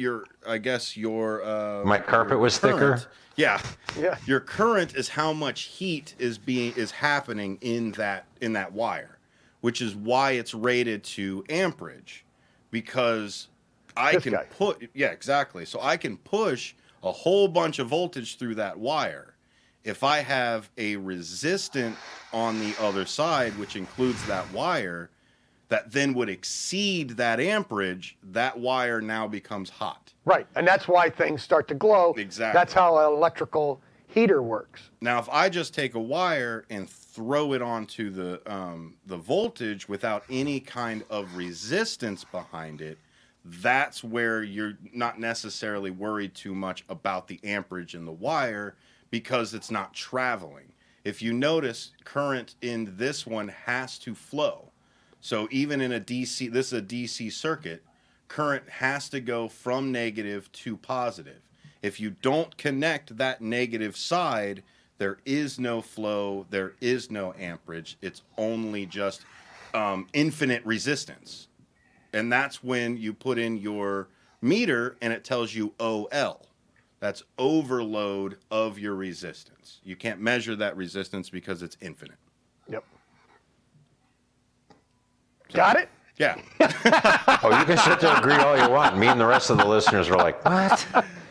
your 0.00 0.24
I 0.46 0.58
guess 0.58 0.96
your 0.96 1.44
uh 1.44 1.84
My 1.84 1.98
carpet 1.98 2.38
was 2.38 2.58
current- 2.58 3.00
thicker? 3.00 3.10
Yeah. 3.36 3.60
Yeah. 3.98 4.16
Your 4.26 4.40
current 4.40 4.94
is 4.96 5.08
how 5.08 5.32
much 5.32 5.62
heat 5.62 6.14
is 6.18 6.36
being 6.38 6.72
is 6.74 6.90
happening 6.90 7.58
in 7.60 7.92
that 7.92 8.24
in 8.40 8.54
that 8.54 8.72
wire, 8.72 9.18
which 9.60 9.80
is 9.80 9.94
why 9.94 10.32
it's 10.32 10.52
rated 10.54 11.04
to 11.04 11.44
amperage 11.48 12.24
because 12.70 13.48
I 13.96 14.12
This 14.14 14.24
can 14.24 14.36
put 14.58 14.88
yeah, 14.94 15.08
exactly. 15.08 15.64
So 15.64 15.80
I 15.80 15.96
can 15.96 16.16
push 16.16 16.74
a 17.02 17.12
whole 17.12 17.48
bunch 17.48 17.78
of 17.78 17.88
voltage 17.88 18.36
through 18.38 18.56
that 18.56 18.78
wire. 18.78 19.34
If 19.84 20.04
I 20.04 20.18
have 20.18 20.68
a 20.76 20.96
resistant 20.96 21.96
on 22.32 22.60
the 22.60 22.74
other 22.78 23.06
side, 23.06 23.56
which 23.58 23.76
includes 23.76 24.22
that 24.26 24.50
wire, 24.52 25.08
that 25.70 25.90
then 25.92 26.12
would 26.14 26.28
exceed 26.28 27.10
that 27.10 27.40
amperage, 27.40 28.18
that 28.22 28.58
wire 28.58 29.00
now 29.00 29.26
becomes 29.26 29.70
hot. 29.70 30.12
Right. 30.24 30.46
And 30.56 30.66
that's 30.66 30.86
why 30.86 31.08
things 31.08 31.42
start 31.42 31.66
to 31.68 31.74
glow. 31.74 32.12
Exactly. 32.18 32.58
That's 32.58 32.72
how 32.72 32.98
an 32.98 33.06
electrical 33.06 33.80
heater 34.08 34.42
works. 34.42 34.90
Now, 35.00 35.18
if 35.18 35.28
I 35.30 35.48
just 35.48 35.72
take 35.72 35.94
a 35.94 36.00
wire 36.00 36.66
and 36.70 36.90
throw 36.90 37.54
it 37.54 37.62
onto 37.62 38.10
the 38.10 38.40
um, 38.52 38.96
the 39.06 39.16
voltage 39.16 39.88
without 39.88 40.24
any 40.28 40.60
kind 40.60 41.04
of 41.08 41.36
resistance 41.36 42.24
behind 42.24 42.80
it, 42.80 42.98
that's 43.44 44.02
where 44.02 44.42
you're 44.42 44.76
not 44.92 45.20
necessarily 45.20 45.90
worried 45.90 46.34
too 46.34 46.54
much 46.54 46.84
about 46.88 47.28
the 47.28 47.40
amperage 47.44 47.94
in 47.94 48.04
the 48.04 48.12
wire 48.12 48.74
because 49.10 49.54
it's 49.54 49.70
not 49.70 49.94
traveling. 49.94 50.72
If 51.04 51.22
you 51.22 51.32
notice, 51.32 51.92
current 52.04 52.56
in 52.60 52.94
this 52.96 53.26
one 53.26 53.48
has 53.48 53.98
to 54.00 54.14
flow. 54.14 54.69
So 55.20 55.48
even 55.50 55.80
in 55.80 55.92
a 55.92 56.00
DC, 56.00 56.50
this 56.50 56.72
is 56.72 56.78
a 56.78 56.82
DC 56.82 57.32
circuit, 57.32 57.82
current 58.28 58.68
has 58.68 59.08
to 59.10 59.20
go 59.20 59.48
from 59.48 59.92
negative 59.92 60.50
to 60.52 60.76
positive. 60.76 61.40
If 61.82 62.00
you 62.00 62.10
don't 62.10 62.56
connect 62.56 63.16
that 63.16 63.40
negative 63.40 63.96
side, 63.96 64.62
there 64.98 65.18
is 65.24 65.58
no 65.58 65.80
flow, 65.80 66.46
there 66.50 66.74
is 66.80 67.10
no 67.10 67.34
amperage. 67.38 67.96
It's 68.02 68.22
only 68.36 68.86
just 68.86 69.24
um, 69.74 70.06
infinite 70.12 70.64
resistance. 70.64 71.48
And 72.12 72.30
that's 72.30 72.62
when 72.62 72.96
you 72.96 73.14
put 73.14 73.38
in 73.38 73.56
your 73.56 74.08
meter 74.42 74.96
and 75.00 75.12
it 75.12 75.24
tells 75.24 75.54
you 75.54 75.72
OL. 75.80 76.46
That's 76.98 77.22
overload 77.38 78.36
of 78.50 78.78
your 78.78 78.94
resistance. 78.94 79.80
You 79.84 79.96
can't 79.96 80.20
measure 80.20 80.54
that 80.56 80.76
resistance 80.76 81.30
because 81.30 81.62
it's 81.62 81.78
infinite. 81.80 82.18
Yep. 82.68 82.84
Got 85.52 85.76
it? 85.76 85.88
Yeah. 86.18 86.36
Oh, 87.42 87.58
you 87.58 87.64
can 87.64 87.78
sit 87.78 88.00
there 88.00 88.10
and 88.10 88.18
agree 88.18 88.34
all 88.34 88.56
you 88.58 88.68
want. 88.70 88.98
Me 88.98 89.06
and 89.06 89.18
the 89.18 89.24
rest 89.26 89.48
of 89.48 89.56
the 89.56 89.64
listeners 89.64 90.08
are 90.10 90.16
like, 90.16 90.44
what? 90.44 90.86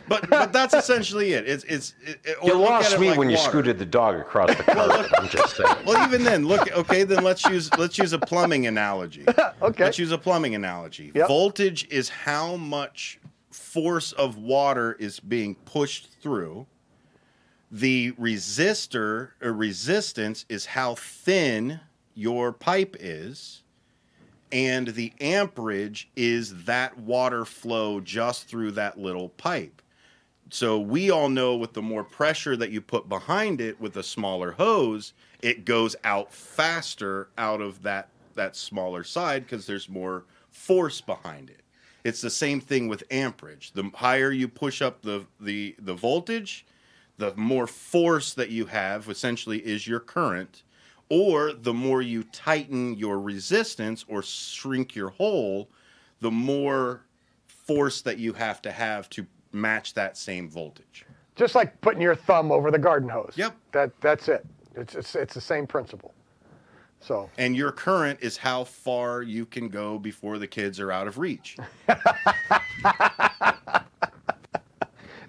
But 0.08 0.28
but 0.28 0.52
that's 0.52 0.74
essentially 0.74 1.34
it. 1.34 1.48
It's 1.48 1.64
it's 1.66 1.94
it, 2.04 2.20
it- 2.24 2.38
or 2.42 2.50
You 2.50 2.58
lost 2.58 2.94
it 2.94 3.00
me 3.00 3.10
like 3.10 3.20
when 3.20 3.30
you 3.30 3.38
scooted 3.38 3.78
the 3.78 3.86
dog 3.86 4.16
across 4.16 4.56
the 4.56 4.64
carpet. 4.64 5.12
I'm 5.20 5.30
just 5.30 5.56
saying. 5.56 5.76
Well, 5.86 6.04
even 6.08 6.24
then, 6.24 6.48
look. 6.48 6.72
Okay, 6.76 7.04
then 7.04 7.24
let's 7.24 7.46
use 7.46 7.72
let's 7.78 8.00
use 8.00 8.12
a 8.14 8.18
plumbing 8.20 8.66
analogy. 8.66 9.24
Okay. 9.62 9.84
Let's 9.84 10.00
use 10.00 10.12
a 10.12 10.18
plumbing 10.18 10.56
analogy. 10.56 11.12
Yep. 11.14 11.28
Voltage 11.28 11.88
is 11.92 12.10
how 12.10 12.56
much 12.56 13.20
force 13.52 14.14
of 14.14 14.38
water 14.38 14.94
is 15.00 15.20
being 15.20 15.54
pushed 15.54 16.10
through. 16.22 16.66
The 17.72 18.14
resistor 18.14 19.32
or 19.42 19.54
resistance 19.54 20.46
is 20.50 20.66
how 20.68 20.96
thin 20.96 21.82
your 22.16 22.52
pipe 22.52 22.96
is. 23.00 23.62
And 24.52 24.90
the 24.90 25.14
amperage 25.22 26.10
is 26.16 26.66
that 26.66 26.98
water 26.98 27.46
flow 27.46 28.00
just 28.00 28.48
through 28.48 28.72
that 28.72 29.00
little 29.00 29.30
pipe. 29.30 29.82
So 30.50 30.80
we 30.80 31.12
all 31.12 31.30
know 31.30 31.56
with 31.56 31.74
the 31.74 31.82
more 31.82 32.04
pressure 32.04 32.58
that 32.58 32.72
you 32.72 32.82
put 32.82 33.08
behind 33.08 33.62
it 33.62 33.80
with 33.80 33.96
a 33.98 34.04
smaller 34.04 34.54
hose, 34.54 35.14
it 35.42 35.66
goes 35.66 35.96
out 36.04 36.34
faster 36.34 37.30
out 37.38 37.62
of 37.62 37.84
that 37.84 38.10
that 38.36 38.56
smaller 38.56 39.04
side 39.04 39.44
because 39.44 39.68
there's 39.68 39.90
more 39.90 40.24
force 40.50 41.02
behind 41.02 41.50
it. 41.50 41.62
It's 42.04 42.22
the 42.22 42.30
same 42.30 42.62
thing 42.62 42.88
with 42.88 43.04
amperage. 43.12 43.74
The 43.74 43.92
higher 43.94 44.32
you 44.32 44.48
push 44.48 44.82
up 44.82 45.02
the 45.04 45.26
the 45.40 45.76
the 45.78 45.94
voltage, 45.94 46.66
the 47.18 47.36
more 47.36 47.68
force 47.68 48.34
that 48.34 48.50
you 48.50 48.66
have 48.66 49.08
essentially 49.08 49.60
is 49.60 49.86
your 49.86 50.00
current 50.00 50.64
or 51.10 51.54
the 51.54 51.74
more 51.74 52.02
you 52.02 52.24
tighten 52.24 52.96
your 52.96 53.20
resistance 53.20 54.06
or 54.08 54.22
shrink 54.22 54.96
your 54.96 55.10
hole, 55.10 55.70
the 56.22 56.32
more 56.32 57.02
force 57.48 58.02
that 58.02 58.18
you 58.18 58.34
have 58.34 58.62
to 58.62 58.72
have 58.72 59.10
to 59.10 59.26
match 59.52 59.94
that 59.96 60.18
same 60.18 60.50
voltage. 60.50 61.06
Just 61.36 61.56
like 61.56 61.80
putting 61.82 62.02
your 62.02 62.16
thumb 62.16 62.52
over 62.52 62.70
the 62.72 62.80
garden 62.80 63.10
hose. 63.10 63.34
Yep. 63.36 63.56
That 63.72 63.92
that's 64.02 64.28
it. 64.28 64.46
It's 64.76 64.96
it's, 64.96 65.16
it's 65.16 65.34
the 65.34 65.42
same 65.42 65.66
principle. 65.66 66.14
So 67.00 67.30
And 67.38 67.56
your 67.56 67.72
current 67.72 68.20
is 68.22 68.36
how 68.38 68.66
far 68.66 69.22
you 69.22 69.46
can 69.46 69.70
go 69.70 69.98
before 69.98 70.38
the 70.38 70.48
kids 70.48 70.80
are 70.82 70.92
out 70.92 71.08
of 71.08 71.18
reach. 71.18 71.56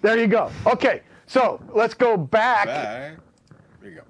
there 0.03 0.19
you 0.19 0.27
go. 0.27 0.51
Okay. 0.67 1.03
So 1.27 1.61
let's 1.73 1.95
go 1.95 2.17
back. 2.17 2.67
Back. 2.67 3.19
There 3.81 3.91
you 3.91 3.97
go. 3.97 4.03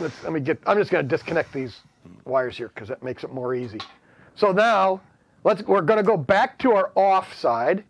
Let's, 0.00 0.22
let 0.22 0.32
me 0.32 0.40
get. 0.40 0.58
I'm 0.66 0.78
just 0.78 0.90
going 0.90 1.04
to 1.04 1.08
disconnect 1.08 1.52
these 1.52 1.80
wires 2.24 2.56
here 2.56 2.68
because 2.68 2.88
that 2.88 3.02
makes 3.02 3.24
it 3.24 3.32
more 3.32 3.54
easy. 3.54 3.80
So 4.34 4.52
now 4.52 5.00
let's. 5.44 5.62
We're 5.62 5.82
going 5.82 5.98
to 5.98 6.04
go 6.04 6.16
back 6.16 6.58
to 6.60 6.72
our 6.72 6.92
off 6.94 7.34
side, 7.34 7.84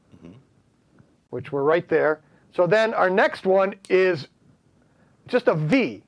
which 1.31 1.53
we're 1.53 1.63
right 1.63 1.89
there. 1.89 2.21
So 2.53 2.67
then 2.67 2.95
our 2.95 3.11
next 3.11 3.45
one 3.47 3.75
is 3.91 4.29
just 5.27 5.49
a 5.49 5.55
V, 5.55 6.03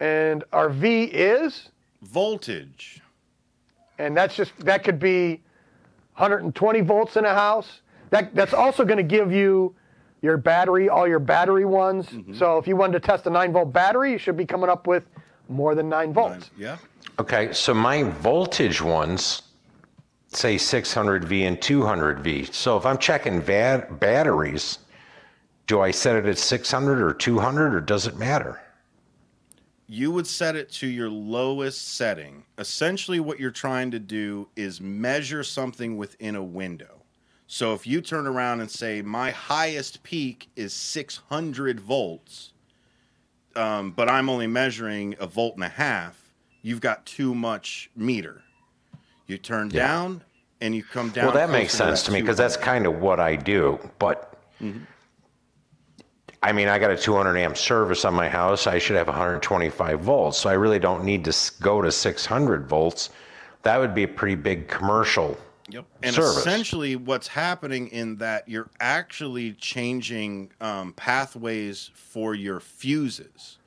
and 0.00 0.44
our 0.52 0.68
V 0.68 1.04
is, 1.04 1.70
Voltage. 2.02 3.00
and 3.98 4.14
that's 4.16 4.36
just 4.36 4.52
that 4.58 4.84
could 4.84 4.98
be 4.98 5.42
120 6.16 6.80
volts 6.82 7.16
in 7.16 7.24
a 7.24 7.34
house. 7.34 7.80
That 8.10 8.34
that's 8.34 8.52
also 8.52 8.84
going 8.84 8.98
to 8.98 9.02
give 9.02 9.32
you 9.32 9.74
your 10.24 10.38
battery, 10.38 10.88
all 10.88 11.06
your 11.06 11.18
battery 11.18 11.66
ones. 11.66 12.08
Mm-hmm. 12.08 12.34
So 12.34 12.56
if 12.56 12.66
you 12.66 12.76
wanted 12.76 12.94
to 12.94 13.06
test 13.06 13.26
a 13.26 13.30
9 13.30 13.52
volt 13.52 13.72
battery, 13.72 14.12
you 14.12 14.18
should 14.18 14.36
be 14.36 14.46
coming 14.46 14.70
up 14.70 14.86
with 14.86 15.04
more 15.48 15.74
than 15.74 15.88
9 15.90 16.14
volts. 16.14 16.50
Yeah. 16.56 16.78
Okay, 17.18 17.52
so 17.52 17.74
my 17.74 18.02
voltage 18.02 18.80
ones 18.80 19.42
say 20.28 20.56
600V 20.56 21.46
and 21.46 21.58
200V. 21.58 22.52
So 22.54 22.76
if 22.78 22.86
I'm 22.86 22.98
checking 22.98 23.40
va- 23.42 23.86
batteries, 24.00 24.78
do 25.66 25.82
I 25.82 25.90
set 25.90 26.16
it 26.16 26.24
at 26.24 26.38
600 26.38 27.02
or 27.02 27.12
200 27.12 27.74
or 27.74 27.80
does 27.80 28.06
it 28.06 28.16
matter? 28.16 28.60
you 29.86 30.10
would 30.10 30.26
set 30.26 30.56
it 30.56 30.70
to 30.72 30.86
your 30.86 31.10
lowest 31.10 31.88
setting. 31.88 32.42
Essentially, 32.56 33.20
what 33.20 33.38
you're 33.38 33.50
trying 33.50 33.90
to 33.90 33.98
do 33.98 34.48
is 34.56 34.80
measure 34.80 35.44
something 35.44 35.98
within 35.98 36.36
a 36.36 36.42
window. 36.42 37.03
So 37.46 37.74
if 37.74 37.86
you 37.86 38.00
turn 38.00 38.26
around 38.26 38.60
and 38.60 38.70
say, 38.70 39.02
My 39.02 39.30
highest 39.30 40.02
peak 40.02 40.48
is 40.56 40.72
600 40.72 41.80
volts, 41.80 42.52
um, 43.54 43.92
but 43.92 44.08
I'm 44.08 44.28
only 44.28 44.46
measuring 44.46 45.14
a 45.20 45.26
volt 45.26 45.54
and 45.54 45.64
a 45.64 45.68
half, 45.68 46.32
you've 46.62 46.80
got 46.80 47.06
too 47.06 47.34
much 47.34 47.90
meter. 47.94 48.42
You 49.26 49.38
turn 49.38 49.68
down 49.68 50.22
and 50.60 50.74
you 50.74 50.82
come 50.82 51.10
down. 51.10 51.26
well, 51.26 51.34
that 51.34 51.50
makes 51.50 51.72
sense 51.72 52.02
to 52.04 52.12
me 52.12 52.20
because 52.20 52.36
that's 52.36 52.56
kind 52.56 52.86
of 52.86 53.00
what 53.00 53.20
I 53.20 53.36
do. 53.36 53.78
But 53.98 54.38
I 56.42 56.52
mean, 56.52 56.68
I 56.68 56.78
got 56.78 56.90
a 56.90 56.96
200 56.96 57.36
amp 57.38 57.56
service 57.56 58.04
on 58.04 58.12
my 58.12 58.28
house. 58.28 58.66
I 58.66 58.78
should 58.78 58.96
have 58.96 59.06
125 59.06 60.00
volts. 60.00 60.38
So 60.38 60.50
I 60.50 60.54
really 60.54 60.78
don't 60.78 61.04
need 61.04 61.24
to 61.24 61.52
go 61.62 61.80
to 61.80 61.90
600 61.90 62.66
volts. 62.68 63.10
That 63.62 63.78
would 63.78 63.94
be 63.94 64.02
a 64.02 64.08
pretty 64.08 64.34
big 64.34 64.68
commercial. 64.68 65.38
Yep. 65.70 65.84
And 66.02 66.14
service. 66.14 66.36
essentially, 66.38 66.96
what's 66.96 67.26
happening 67.28 67.88
in 67.88 68.16
that 68.16 68.48
you're 68.48 68.68
actually 68.80 69.52
changing 69.52 70.50
um, 70.60 70.92
pathways 70.92 71.90
for 71.94 72.34
your 72.34 72.60
fuses. 72.60 73.58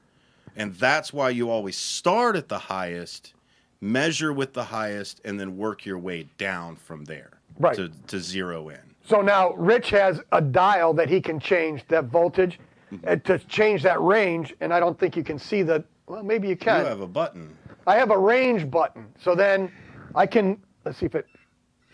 And 0.56 0.74
that's 0.76 1.12
why 1.14 1.30
you 1.30 1.50
always 1.50 1.76
start 1.78 2.36
at 2.36 2.48
the 2.50 2.58
highest, 2.60 3.34
measure 3.82 4.32
with 4.34 4.54
the 4.54 4.64
highest, 4.64 5.22
and 5.26 5.40
then 5.40 5.58
work 5.58 5.86
your 5.86 5.98
way 6.00 6.28
down 6.38 6.76
from 6.76 7.06
there 7.06 7.32
Right. 7.60 7.76
to, 7.76 7.90
to 8.08 8.20
zero 8.20 8.70
in. 8.70 8.80
So 9.08 9.22
now 9.22 9.54
Rich 9.54 9.90
has 9.92 10.22
a 10.32 10.42
dial 10.42 10.94
that 10.94 11.10
he 11.10 11.22
can 11.22 11.40
change 11.40 11.84
that 11.88 12.06
voltage 12.06 12.60
Mm-hmm. 12.90 13.06
uh, 13.06 13.16
to 13.18 13.38
change 13.50 13.84
that 13.84 14.00
range, 14.02 14.56
and 14.62 14.74
I 14.74 14.80
don't 14.80 14.98
think 14.98 15.18
you 15.18 15.24
can 15.24 15.38
see 15.38 15.62
the. 15.62 15.84
Well, 16.08 16.24
maybe 16.24 16.48
you 16.48 16.56
can. 16.56 16.80
You 16.80 16.86
have 16.88 17.02
a 17.02 17.06
button. 17.08 17.54
I 17.86 17.98
have 17.98 18.12
a 18.12 18.18
range 18.18 18.72
button, 18.72 19.08
so 19.22 19.36
then 19.36 19.70
I 20.16 20.26
can. 20.26 20.58
Let's 20.86 20.98
see 20.98 21.06
if 21.06 21.14
it 21.14 21.26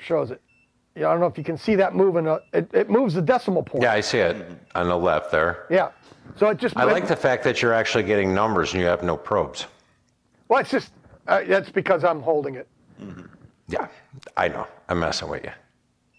shows 0.03 0.31
it. 0.31 0.41
Yeah, 0.95 1.07
I 1.07 1.11
don't 1.11 1.21
know 1.21 1.27
if 1.27 1.37
you 1.37 1.43
can 1.43 1.57
see 1.57 1.75
that 1.75 1.95
moving. 1.95 2.27
Uh, 2.27 2.39
it, 2.53 2.69
it 2.73 2.89
moves 2.89 3.15
the 3.15 3.21
decimal 3.21 3.63
point. 3.63 3.83
Yeah, 3.83 3.93
I 3.93 4.01
see 4.01 4.19
it 4.19 4.45
on 4.75 4.89
the 4.89 4.97
left 4.97 5.31
there. 5.31 5.65
Yeah. 5.69 5.89
So 6.37 6.49
it 6.49 6.57
just. 6.57 6.77
I 6.77 6.83
like 6.83 7.07
the 7.07 7.15
fact 7.15 7.43
that 7.45 7.61
you're 7.61 7.73
actually 7.73 8.03
getting 8.03 8.33
numbers 8.33 8.73
and 8.73 8.81
you 8.81 8.87
have 8.87 9.01
no 9.03 9.17
probes. 9.17 9.65
Well, 10.47 10.59
it's 10.59 10.69
just. 10.69 10.91
Uh, 11.27 11.41
that's 11.47 11.69
because 11.69 12.03
I'm 12.03 12.21
holding 12.21 12.55
it. 12.55 12.67
Yeah, 13.67 13.87
I 14.37 14.49
know. 14.49 14.67
I'm 14.89 14.99
messing 14.99 15.29
with 15.29 15.43
you. 15.43 15.51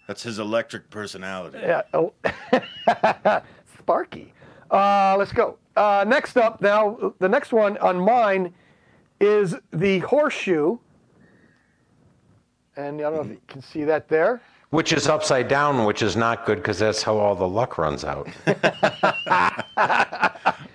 That's 0.07 0.23
his 0.23 0.39
electric 0.39 0.89
personality. 0.89 1.59
Yeah. 1.61 1.81
Oh. 1.93 2.13
Sparky. 3.79 4.33
Uh, 4.69 5.15
let's 5.17 5.31
go. 5.31 5.57
Uh, 5.75 6.05
next 6.07 6.37
up, 6.37 6.61
now 6.61 7.13
the 7.19 7.29
next 7.29 7.53
one 7.53 7.77
on 7.77 7.99
mine 7.99 8.53
is 9.19 9.55
the 9.71 9.99
horseshoe, 9.99 10.77
and 12.77 12.99
I 12.99 13.03
don't 13.03 13.15
know 13.15 13.21
if 13.21 13.29
you 13.29 13.41
can 13.47 13.61
see 13.61 13.83
that 13.85 14.07
there. 14.07 14.41
Which 14.71 14.91
is 14.93 15.07
upside 15.07 15.47
down, 15.47 15.85
which 15.85 16.01
is 16.01 16.15
not 16.17 16.45
good 16.45 16.57
because 16.57 16.79
that's 16.79 17.01
how 17.03 17.17
all 17.17 17.35
the 17.35 17.47
luck 17.47 17.77
runs 17.77 18.03
out. 18.03 18.27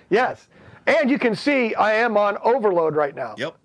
Yes, 0.09 0.49
and 0.87 1.09
you 1.09 1.17
can 1.17 1.35
see 1.35 1.73
I 1.75 1.93
am 1.93 2.17
on 2.17 2.37
overload 2.43 2.95
right 2.97 3.15
now. 3.15 3.33
Yep. 3.37 3.55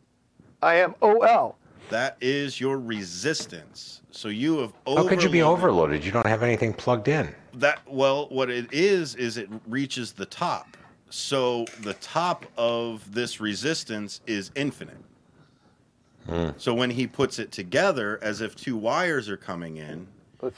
I 0.62 0.74
am 0.76 0.94
OL. 1.02 1.56
That 1.90 2.16
is 2.20 2.60
your 2.60 2.78
resistance. 2.78 4.00
So 4.12 4.28
you 4.28 4.58
have 4.58 4.72
How 4.86 5.08
could 5.08 5.22
you 5.24 5.28
be 5.28 5.42
overloaded- 5.42 5.42
overloaded? 5.42 6.04
You 6.04 6.12
don't 6.12 6.26
have 6.26 6.44
anything 6.44 6.72
plugged 6.72 7.08
in. 7.08 7.34
that 7.54 7.80
well 7.86 8.28
what 8.28 8.48
it 8.48 8.72
is 8.72 9.16
is 9.16 9.38
it 9.38 9.48
reaches 9.66 10.12
the 10.12 10.26
top 10.26 10.76
so 11.10 11.64
the 11.82 11.94
top 11.94 12.44
of 12.56 13.12
this 13.12 13.40
resistance 13.40 14.20
is 14.26 14.50
infinite 14.54 14.98
Hmm. 16.26 16.50
so 16.56 16.74
when 16.74 16.90
he 16.90 17.06
puts 17.06 17.38
it 17.38 17.52
together 17.52 18.18
as 18.22 18.40
if 18.40 18.54
two 18.56 18.76
wires 18.76 19.28
are 19.28 19.36
coming 19.36 19.76
in 19.76 20.06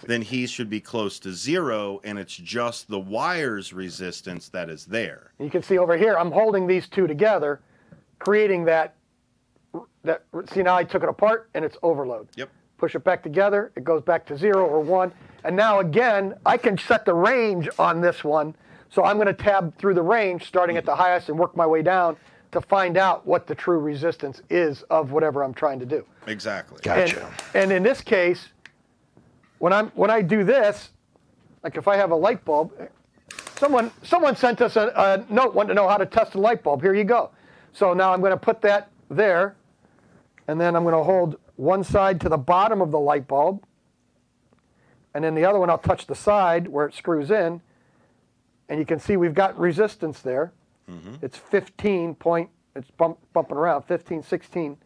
then 0.06 0.22
he 0.22 0.46
should 0.46 0.68
be 0.68 0.80
close 0.80 1.18
to 1.20 1.32
zero 1.32 2.00
and 2.04 2.18
it's 2.18 2.36
just 2.36 2.88
the 2.88 2.98
wires 2.98 3.72
resistance 3.72 4.48
that 4.48 4.68
is 4.68 4.86
there 4.86 5.32
You 5.38 5.50
can 5.50 5.62
see 5.62 5.78
over 5.78 5.96
here, 5.96 6.16
I'm 6.16 6.32
holding 6.32 6.66
these 6.66 6.88
two 6.88 7.06
together, 7.06 7.60
creating 8.18 8.64
that 8.64 8.94
that 10.02 10.24
see 10.52 10.62
now 10.62 10.76
I 10.76 10.84
took 10.84 11.02
it 11.02 11.08
apart 11.08 11.50
and 11.54 11.64
it's 11.64 11.76
overload. 11.82 12.28
Yep. 12.36 12.50
Push 12.78 12.94
it 12.94 13.04
back 13.04 13.22
together, 13.22 13.72
it 13.76 13.84
goes 13.84 14.02
back 14.02 14.24
to 14.26 14.36
zero 14.36 14.66
or 14.66 14.80
one. 14.80 15.12
And 15.44 15.54
now 15.54 15.80
again, 15.80 16.34
I 16.46 16.56
can 16.56 16.78
set 16.78 17.04
the 17.04 17.14
range 17.14 17.68
on 17.78 18.00
this 18.00 18.24
one. 18.24 18.54
So 18.90 19.04
I'm 19.04 19.16
going 19.16 19.26
to 19.26 19.34
tab 19.34 19.76
through 19.78 19.94
the 19.94 20.02
range 20.02 20.46
starting 20.46 20.76
at 20.76 20.86
the 20.86 20.94
highest 20.96 21.28
and 21.28 21.38
work 21.38 21.54
my 21.56 21.66
way 21.66 21.82
down 21.82 22.16
to 22.52 22.60
find 22.60 22.96
out 22.96 23.26
what 23.26 23.46
the 23.46 23.54
true 23.54 23.78
resistance 23.78 24.40
is 24.48 24.82
of 24.84 25.12
whatever 25.12 25.42
I'm 25.42 25.54
trying 25.54 25.78
to 25.80 25.86
do. 25.86 26.04
Exactly. 26.26 26.78
And, 26.90 27.12
Gotcha. 27.12 27.32
and 27.54 27.72
in 27.72 27.82
this 27.82 28.00
case, 28.00 28.48
when 29.58 29.72
I'm 29.72 29.88
when 29.90 30.10
I 30.10 30.22
do 30.22 30.44
this, 30.44 30.90
like 31.62 31.76
if 31.76 31.88
I 31.88 31.96
have 31.96 32.10
a 32.10 32.16
light 32.16 32.44
bulb, 32.44 32.72
someone 33.56 33.90
someone 34.02 34.36
sent 34.36 34.60
us 34.60 34.76
a, 34.76 34.92
a 34.94 35.32
note 35.32 35.54
wanting 35.54 35.68
to 35.68 35.74
know 35.74 35.88
how 35.88 35.96
to 35.96 36.06
test 36.06 36.34
a 36.34 36.40
light 36.40 36.62
bulb. 36.62 36.80
Here 36.80 36.94
you 36.94 37.04
go. 37.04 37.30
So 37.72 37.92
now 37.92 38.12
I'm 38.12 38.20
going 38.20 38.32
to 38.32 38.36
put 38.36 38.60
that 38.62 38.90
there, 39.10 39.56
and 40.46 40.60
then 40.60 40.74
I'm 40.74 40.84
going 40.84 40.94
to 40.94 41.02
hold 41.02 41.38
one 41.56 41.84
side 41.84 42.20
to 42.22 42.28
the 42.28 42.38
bottom 42.38 42.80
of 42.80 42.90
the 42.90 42.98
light 42.98 43.28
bulb, 43.28 43.62
and 45.12 45.22
then 45.22 45.34
the 45.34 45.44
other 45.44 45.58
one 45.58 45.70
I'll 45.70 45.78
touch 45.78 46.06
the 46.06 46.14
side 46.14 46.68
where 46.68 46.86
it 46.86 46.94
screws 46.94 47.30
in, 47.30 47.60
and 48.68 48.78
you 48.78 48.86
can 48.86 48.98
see 48.98 49.16
we've 49.16 49.34
got 49.34 49.58
resistance 49.58 50.20
there. 50.20 50.52
Mm-hmm. 50.90 51.14
It's 51.22 51.36
15 51.36 52.14
point. 52.14 52.50
It's 52.74 52.90
bump, 52.92 53.18
bumping 53.32 53.56
around 53.56 53.82
15, 53.82 54.22
16. 54.22 54.76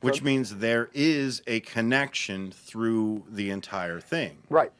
Which 0.00 0.22
means 0.22 0.56
there 0.56 0.90
is 0.92 1.42
a 1.46 1.60
connection 1.60 2.50
through 2.50 3.22
the 3.28 3.50
entire 3.50 4.00
thing. 4.00 4.36
Right. 4.50 4.72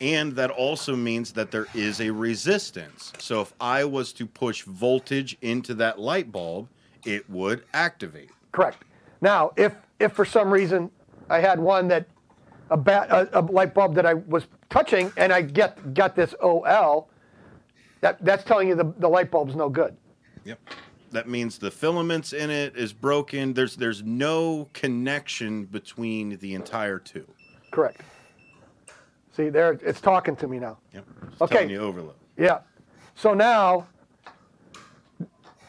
And 0.00 0.34
that 0.36 0.50
also 0.50 0.96
means 0.96 1.32
that 1.32 1.50
there 1.50 1.66
is 1.74 2.00
a 2.00 2.10
resistance. 2.10 3.12
So 3.18 3.42
if 3.42 3.52
I 3.60 3.84
was 3.84 4.14
to 4.14 4.26
push 4.26 4.62
voltage 4.62 5.36
into 5.42 5.74
that 5.74 5.98
light 5.98 6.32
bulb, 6.32 6.68
it 7.04 7.28
would 7.28 7.64
activate. 7.74 8.30
Correct. 8.52 8.84
Now, 9.20 9.52
if 9.56 9.74
if 9.98 10.12
for 10.12 10.24
some 10.24 10.50
reason 10.50 10.90
I 11.28 11.40
had 11.40 11.60
one 11.60 11.88
that 11.88 12.06
a, 12.70 12.76
bat, 12.76 13.10
a, 13.10 13.40
a 13.40 13.42
light 13.42 13.74
bulb 13.74 13.94
that 13.96 14.06
I 14.06 14.14
was 14.14 14.46
touching 14.70 15.12
and 15.18 15.32
I 15.32 15.42
get 15.42 15.92
got 15.92 16.16
this 16.16 16.34
OL, 16.40 17.09
that 18.00 18.24
that's 18.24 18.44
telling 18.44 18.68
you 18.68 18.74
the, 18.74 18.92
the 18.98 19.08
light 19.08 19.30
bulb's 19.30 19.54
no 19.54 19.68
good. 19.68 19.96
Yep. 20.44 20.58
That 21.12 21.28
means 21.28 21.58
the 21.58 21.70
filaments 21.70 22.32
in 22.32 22.50
it 22.50 22.76
is 22.76 22.92
broken. 22.92 23.52
There's 23.52 23.76
there's 23.76 24.02
no 24.02 24.68
connection 24.72 25.64
between 25.64 26.38
the 26.38 26.54
entire 26.54 26.98
two. 26.98 27.26
Correct. 27.72 28.00
See 29.36 29.48
there, 29.48 29.72
it's 29.82 30.00
talking 30.00 30.36
to 30.36 30.48
me 30.48 30.58
now. 30.58 30.78
Yep. 30.94 31.04
It's 31.32 31.42
Okay. 31.42 31.54
telling 31.54 31.70
you 31.70 31.80
overload. 31.80 32.14
Yeah. 32.36 32.60
So 33.14 33.34
now, 33.34 33.86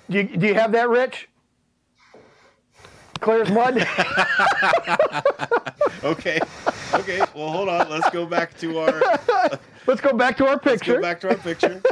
do 0.10 0.18
you, 0.20 0.24
do 0.24 0.48
you 0.48 0.54
have 0.54 0.72
that, 0.72 0.90
Rich? 0.90 1.28
Clear 3.20 3.42
as 3.44 3.52
mud. 3.52 3.86
Okay. 6.04 6.40
Okay. 6.96 7.20
Well, 7.36 7.50
hold 7.52 7.70
on. 7.70 7.88
Let's 7.88 8.10
go 8.10 8.26
back 8.26 8.58
to 8.60 8.80
our 8.80 9.02
Let's 9.91 10.00
go 10.01 10.13
back 10.13 10.38
to 10.38 10.48
our 10.48 10.57
picture. 10.57 10.69
let's 10.69 10.79
picture. 10.79 10.95
go 10.95 11.01
back 11.01 11.19
to 11.19 11.29
our 11.29 11.38
picture. 11.38 11.81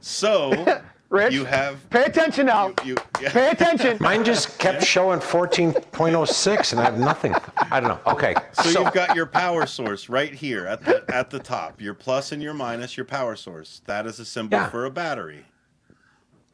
So 0.00 0.82
Rich, 1.08 1.32
you 1.32 1.46
have 1.46 1.88
pay 1.88 2.04
attention 2.04 2.46
now. 2.46 2.74
you, 2.84 2.96
yeah. 3.22 3.30
Pay 3.32 3.50
attention. 3.50 3.96
Mine 4.00 4.22
just 4.22 4.58
kept 4.58 4.84
showing 4.84 5.18
14.06 5.20 6.72
and 6.72 6.80
I 6.80 6.84
have 6.84 6.98
nothing. 6.98 7.34
I 7.70 7.80
don't 7.80 7.88
know. 7.88 8.12
Okay. 8.12 8.34
So, 8.52 8.82
you've 8.82 8.92
got 8.92 9.16
your 9.16 9.24
power 9.24 9.64
source 9.64 10.10
right 10.10 10.34
here 10.34 10.66
at 10.66 10.84
the 10.84 11.04
at 11.08 11.30
the 11.30 11.38
top. 11.38 11.80
Your 11.80 11.94
plus 11.94 12.32
and 12.32 12.42
your 12.42 12.52
minus, 12.52 12.98
your 12.98 13.06
power 13.06 13.34
source. 13.36 13.80
That 13.86 14.06
is 14.06 14.20
a 14.20 14.26
symbol 14.26 14.58
Yeah. 14.58 14.68
for 14.68 14.84
a 14.84 14.90
battery. 14.90 15.46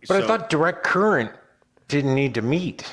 but 0.06 0.22
I 0.22 0.26
thought 0.28 0.48
direct 0.48 0.84
current 0.84 1.32
didn't 1.88 2.14
need 2.14 2.34
to 2.34 2.42
meet. 2.42 2.84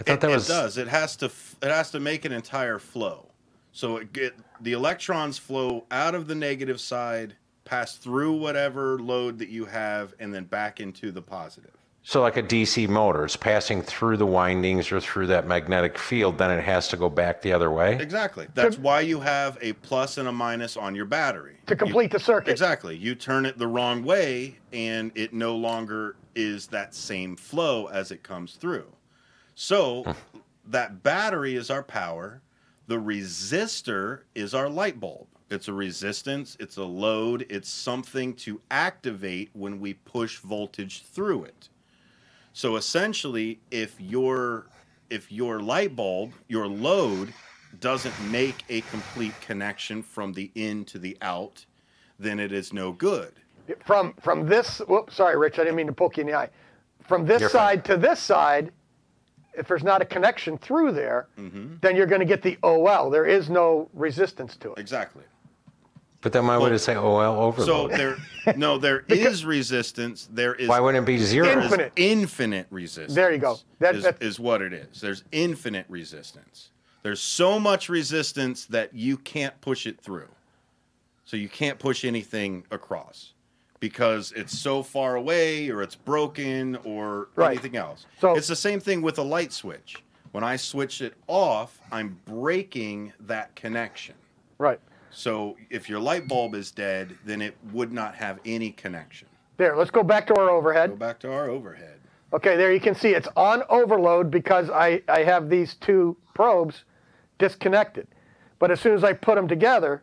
I 0.00 0.02
thought 0.02 0.14
it, 0.14 0.20
that 0.22 0.30
was. 0.30 0.48
it 0.50 0.52
does. 0.52 0.78
It 0.78 0.88
has 0.88 1.14
to. 1.18 1.26
f- 1.26 1.54
It 1.62 1.68
has 1.68 1.92
to 1.92 2.00
make 2.00 2.24
an 2.24 2.32
entire 2.32 2.80
flow. 2.80 3.28
So 3.72 3.96
it 3.96 4.12
get 4.12 4.34
the 4.60 4.72
electrons 4.72 5.38
flow 5.38 5.84
out 5.90 6.14
of 6.14 6.28
the 6.28 6.34
negative 6.34 6.80
side, 6.80 7.34
pass 7.64 7.96
through 7.96 8.32
whatever 8.34 8.98
load 8.98 9.38
that 9.38 9.48
you 9.48 9.64
have, 9.64 10.14
and 10.18 10.32
then 10.32 10.44
back 10.44 10.80
into 10.80 11.10
the 11.10 11.22
positive. 11.22 11.72
So, 12.04 12.20
like 12.20 12.36
a 12.36 12.42
DC 12.42 12.88
motor, 12.88 13.24
it's 13.24 13.36
passing 13.36 13.80
through 13.80 14.16
the 14.16 14.26
windings 14.26 14.90
or 14.90 15.00
through 15.00 15.28
that 15.28 15.46
magnetic 15.46 15.96
field, 15.96 16.36
then 16.36 16.50
it 16.50 16.62
has 16.64 16.88
to 16.88 16.96
go 16.96 17.08
back 17.08 17.40
the 17.42 17.52
other 17.52 17.70
way. 17.70 17.96
Exactly. 17.96 18.48
That's 18.54 18.76
why 18.76 19.02
you 19.02 19.20
have 19.20 19.56
a 19.60 19.74
plus 19.74 20.18
and 20.18 20.26
a 20.26 20.32
minus 20.32 20.76
on 20.76 20.96
your 20.96 21.04
battery 21.04 21.58
To 21.66 21.76
complete 21.76 22.10
the 22.10 22.18
circuit. 22.18 22.50
Exactly. 22.50 22.96
You 22.96 23.14
turn 23.14 23.46
it 23.46 23.56
the 23.56 23.68
wrong 23.68 24.02
way, 24.02 24.58
and 24.72 25.12
it 25.14 25.32
no 25.32 25.54
longer 25.54 26.16
is 26.34 26.66
that 26.68 26.92
same 26.92 27.36
flow 27.36 27.86
as 27.86 28.10
it 28.10 28.24
comes 28.24 28.54
through. 28.54 28.90
So 29.54 30.02
hmm. 30.02 30.38
that 30.66 31.04
battery 31.04 31.54
is 31.54 31.70
our 31.70 31.84
power. 31.84 32.42
The 32.86 32.96
resistor 32.96 34.20
is 34.34 34.54
our 34.54 34.68
light 34.68 34.98
bulb. 35.00 35.26
It's 35.50 35.68
a 35.68 35.72
resistance, 35.72 36.56
it's 36.60 36.78
a 36.78 36.84
load, 36.84 37.46
it's 37.50 37.68
something 37.68 38.34
to 38.36 38.60
activate 38.70 39.50
when 39.52 39.80
we 39.80 39.94
push 39.94 40.38
voltage 40.38 41.02
through 41.04 41.44
it. 41.44 41.68
So 42.54 42.76
essentially, 42.76 43.60
if 43.70 44.00
your 44.00 44.66
if 45.10 45.30
your 45.30 45.60
light 45.60 45.94
bulb, 45.94 46.32
your 46.48 46.66
load 46.66 47.34
doesn't 47.80 48.14
make 48.30 48.64
a 48.70 48.80
complete 48.82 49.38
connection 49.42 50.02
from 50.02 50.32
the 50.32 50.50
in 50.54 50.84
to 50.86 50.98
the 50.98 51.16
out, 51.20 51.64
then 52.18 52.40
it 52.40 52.50
is 52.52 52.72
no 52.72 52.92
good. 52.92 53.32
from 53.84 54.14
from 54.20 54.46
this 54.46 54.78
whoops 54.88 55.14
sorry 55.16 55.36
rich 55.36 55.58
i 55.58 55.62
didn't 55.62 55.76
mean 55.76 55.86
to 55.86 55.92
poke 55.92 56.16
you 56.16 56.22
in 56.22 56.26
the 56.26 56.34
eye 56.34 56.48
from 57.06 57.24
this 57.24 57.40
You're 57.40 57.48
fine. 57.50 57.76
side 57.76 57.84
to 57.86 57.96
this 57.96 58.20
side 58.20 58.72
if 59.54 59.68
there's 59.68 59.82
not 59.84 60.00
a 60.02 60.04
connection 60.04 60.58
through 60.58 60.92
there 60.92 61.28
Mm-hmm. 61.38 61.74
then 61.80 61.96
you're 61.96 62.06
going 62.06 62.20
to 62.20 62.26
get 62.26 62.42
the 62.42 62.58
ol 62.62 63.10
there 63.10 63.26
is 63.26 63.50
no 63.50 63.88
resistance 63.94 64.56
to 64.56 64.72
it 64.72 64.78
Exactly. 64.78 65.24
But 66.20 66.32
then 66.32 66.46
why 66.46 66.56
would 66.56 66.66
Well, 66.66 66.72
it 66.74 66.78
say 66.78 66.94
OL 66.94 67.18
over 67.20 67.64
So 67.64 67.88
there 67.88 68.16
no 68.56 68.78
there 68.78 69.04
is 69.08 69.44
resistance, 69.44 70.28
there 70.32 70.54
is 70.54 70.68
why 70.68 70.78
wouldn't 70.80 71.02
it 71.02 71.06
be 71.06 71.18
zero? 71.18 71.46
there 71.46 71.58
is 71.58 71.64
Infinite. 71.64 71.92
infinite 71.96 72.66
resistance. 72.70 73.14
There 73.14 73.32
you 73.32 73.38
go. 73.38 73.58
That- 73.80 73.96
is, 73.96 74.04
that- 74.04 74.22
is 74.22 74.38
what 74.38 74.62
it 74.62 74.72
is. 74.72 75.00
There's 75.00 75.24
infinite 75.32 75.86
resistance. 75.88 76.70
There's 77.02 77.20
so 77.20 77.58
much 77.58 77.88
resistance 77.88 78.66
that 78.66 78.94
you 78.94 79.16
can't 79.16 79.60
push 79.60 79.86
it 79.88 80.00
through. 80.00 80.28
So 81.24 81.36
you 81.36 81.48
can't 81.48 81.78
push 81.80 82.04
anything 82.04 82.64
across 82.70 83.32
because 83.82 84.30
it's 84.36 84.56
so 84.56 84.80
far 84.80 85.16
away 85.16 85.68
or 85.68 85.82
it's 85.82 85.96
broken 85.96 86.76
or 86.84 87.26
Right. 87.34 87.50
anything 87.50 87.74
else. 87.76 88.06
So- 88.20 88.36
it's 88.36 88.46
the 88.46 88.54
same 88.54 88.78
thing 88.78 89.02
with 89.02 89.18
a 89.18 89.22
light 89.22 89.52
switch. 89.52 89.96
When 90.30 90.44
I 90.44 90.54
switch 90.54 91.00
it 91.02 91.14
off, 91.26 91.80
I'm 91.90 92.16
breaking 92.24 93.12
that 93.20 93.54
connection. 93.56 94.14
right 94.58 94.78
So 95.10 95.56
if 95.68 95.88
your 95.88 95.98
light 95.98 96.28
bulb 96.28 96.54
is 96.54 96.70
dead, 96.70 97.16
then 97.24 97.42
it 97.42 97.56
would 97.72 97.92
not 97.92 98.14
have 98.14 98.38
any 98.44 98.70
connection. 98.70 99.26
there 99.56 99.76
let's 99.76 99.90
go 99.90 100.04
back 100.04 100.28
to 100.28 100.34
our 100.36 100.48
overhead. 100.48 100.90
Go 100.90 100.96
back 100.96 101.18
to 101.20 101.32
our 101.32 101.48
overhead. 101.50 101.98
okay 102.32 102.54
there 102.56 102.72
you 102.72 102.78
can 102.80 102.94
see 102.94 103.10
it's 103.14 103.28
on 103.36 103.64
overload 103.68 104.30
because 104.30 104.70
i 104.70 105.02
i 105.08 105.24
have 105.24 105.48
these 105.50 105.74
two 105.74 106.16
probes 106.34 106.84
disconnected 107.38 108.06
but 108.60 108.70
as 108.70 108.80
soon 108.80 108.94
as 108.94 109.02
i 109.04 109.12
put 109.12 109.34
them 109.34 109.48
together 109.48 110.02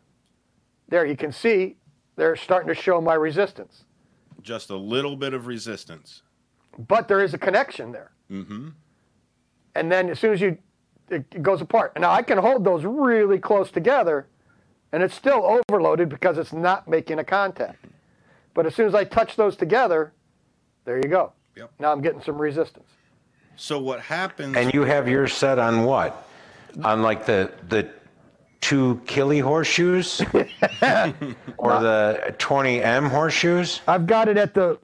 there 0.89 1.05
you 1.05 1.15
can 1.15 1.31
see 1.31 1.75
they're 2.19 2.35
starting 2.35 2.67
to 2.67 2.75
show 2.75 2.99
my 3.01 3.13
resistance 3.15 3.83
Just 4.41 4.69
a 4.69 4.75
little 4.75 5.15
bit 5.15 5.33
of 5.33 5.47
resistance. 5.47 6.21
but 6.87 7.07
there 7.07 7.21
is 7.23 7.33
a 7.33 7.37
connection 7.37 7.91
there. 7.91 8.11
Mm-hmm. 8.31 8.69
And 9.75 9.91
then 9.91 10.09
as 10.09 10.19
soon 10.19 10.33
as 10.33 10.41
you, 10.41 10.57
it, 11.09 11.25
it 11.33 11.41
goes 11.41 11.61
apart. 11.61 11.93
And 11.95 12.01
now 12.03 12.11
I 12.11 12.21
can 12.21 12.37
hold 12.37 12.63
those 12.63 12.83
really 12.85 13.39
close 13.39 13.71
together, 13.71 14.27
and 14.91 15.01
it's 15.03 15.15
still 15.15 15.61
overloaded 15.69 16.09
because 16.09 16.37
it's 16.37 16.53
not 16.53 16.87
making 16.87 17.19
a 17.19 17.23
contact. 17.23 17.85
But 18.53 18.65
as 18.65 18.75
soon 18.75 18.87
as 18.87 18.95
I 18.95 19.03
touch 19.05 19.35
those 19.35 19.55
together, 19.55 20.11
there 20.85 20.97
you 20.97 21.07
go. 21.09 21.31
Yep. 21.55 21.71
Now 21.79 21.91
I'm 21.91 22.01
getting 22.01 22.21
some 22.21 22.37
resistance. 22.37 22.87
So 23.55 23.79
what 23.79 23.99
happens? 24.01 24.55
And 24.57 24.73
you 24.73 24.83
have 24.83 25.07
yours 25.07 25.33
set 25.33 25.59
on 25.59 25.83
what? 25.85 26.27
On 26.83 27.01
like 27.01 27.25
the 27.25 27.51
the 27.69 27.89
two 28.69 29.01
Killy 29.07 29.39
horseshoes, 29.39 30.21
or 31.57 31.79
the 31.81 32.35
20M 32.37 33.09
horseshoes? 33.09 33.81
I've 33.87 34.05
got 34.05 34.27
it 34.27 34.37
at 34.37 34.53
the. 34.53 34.77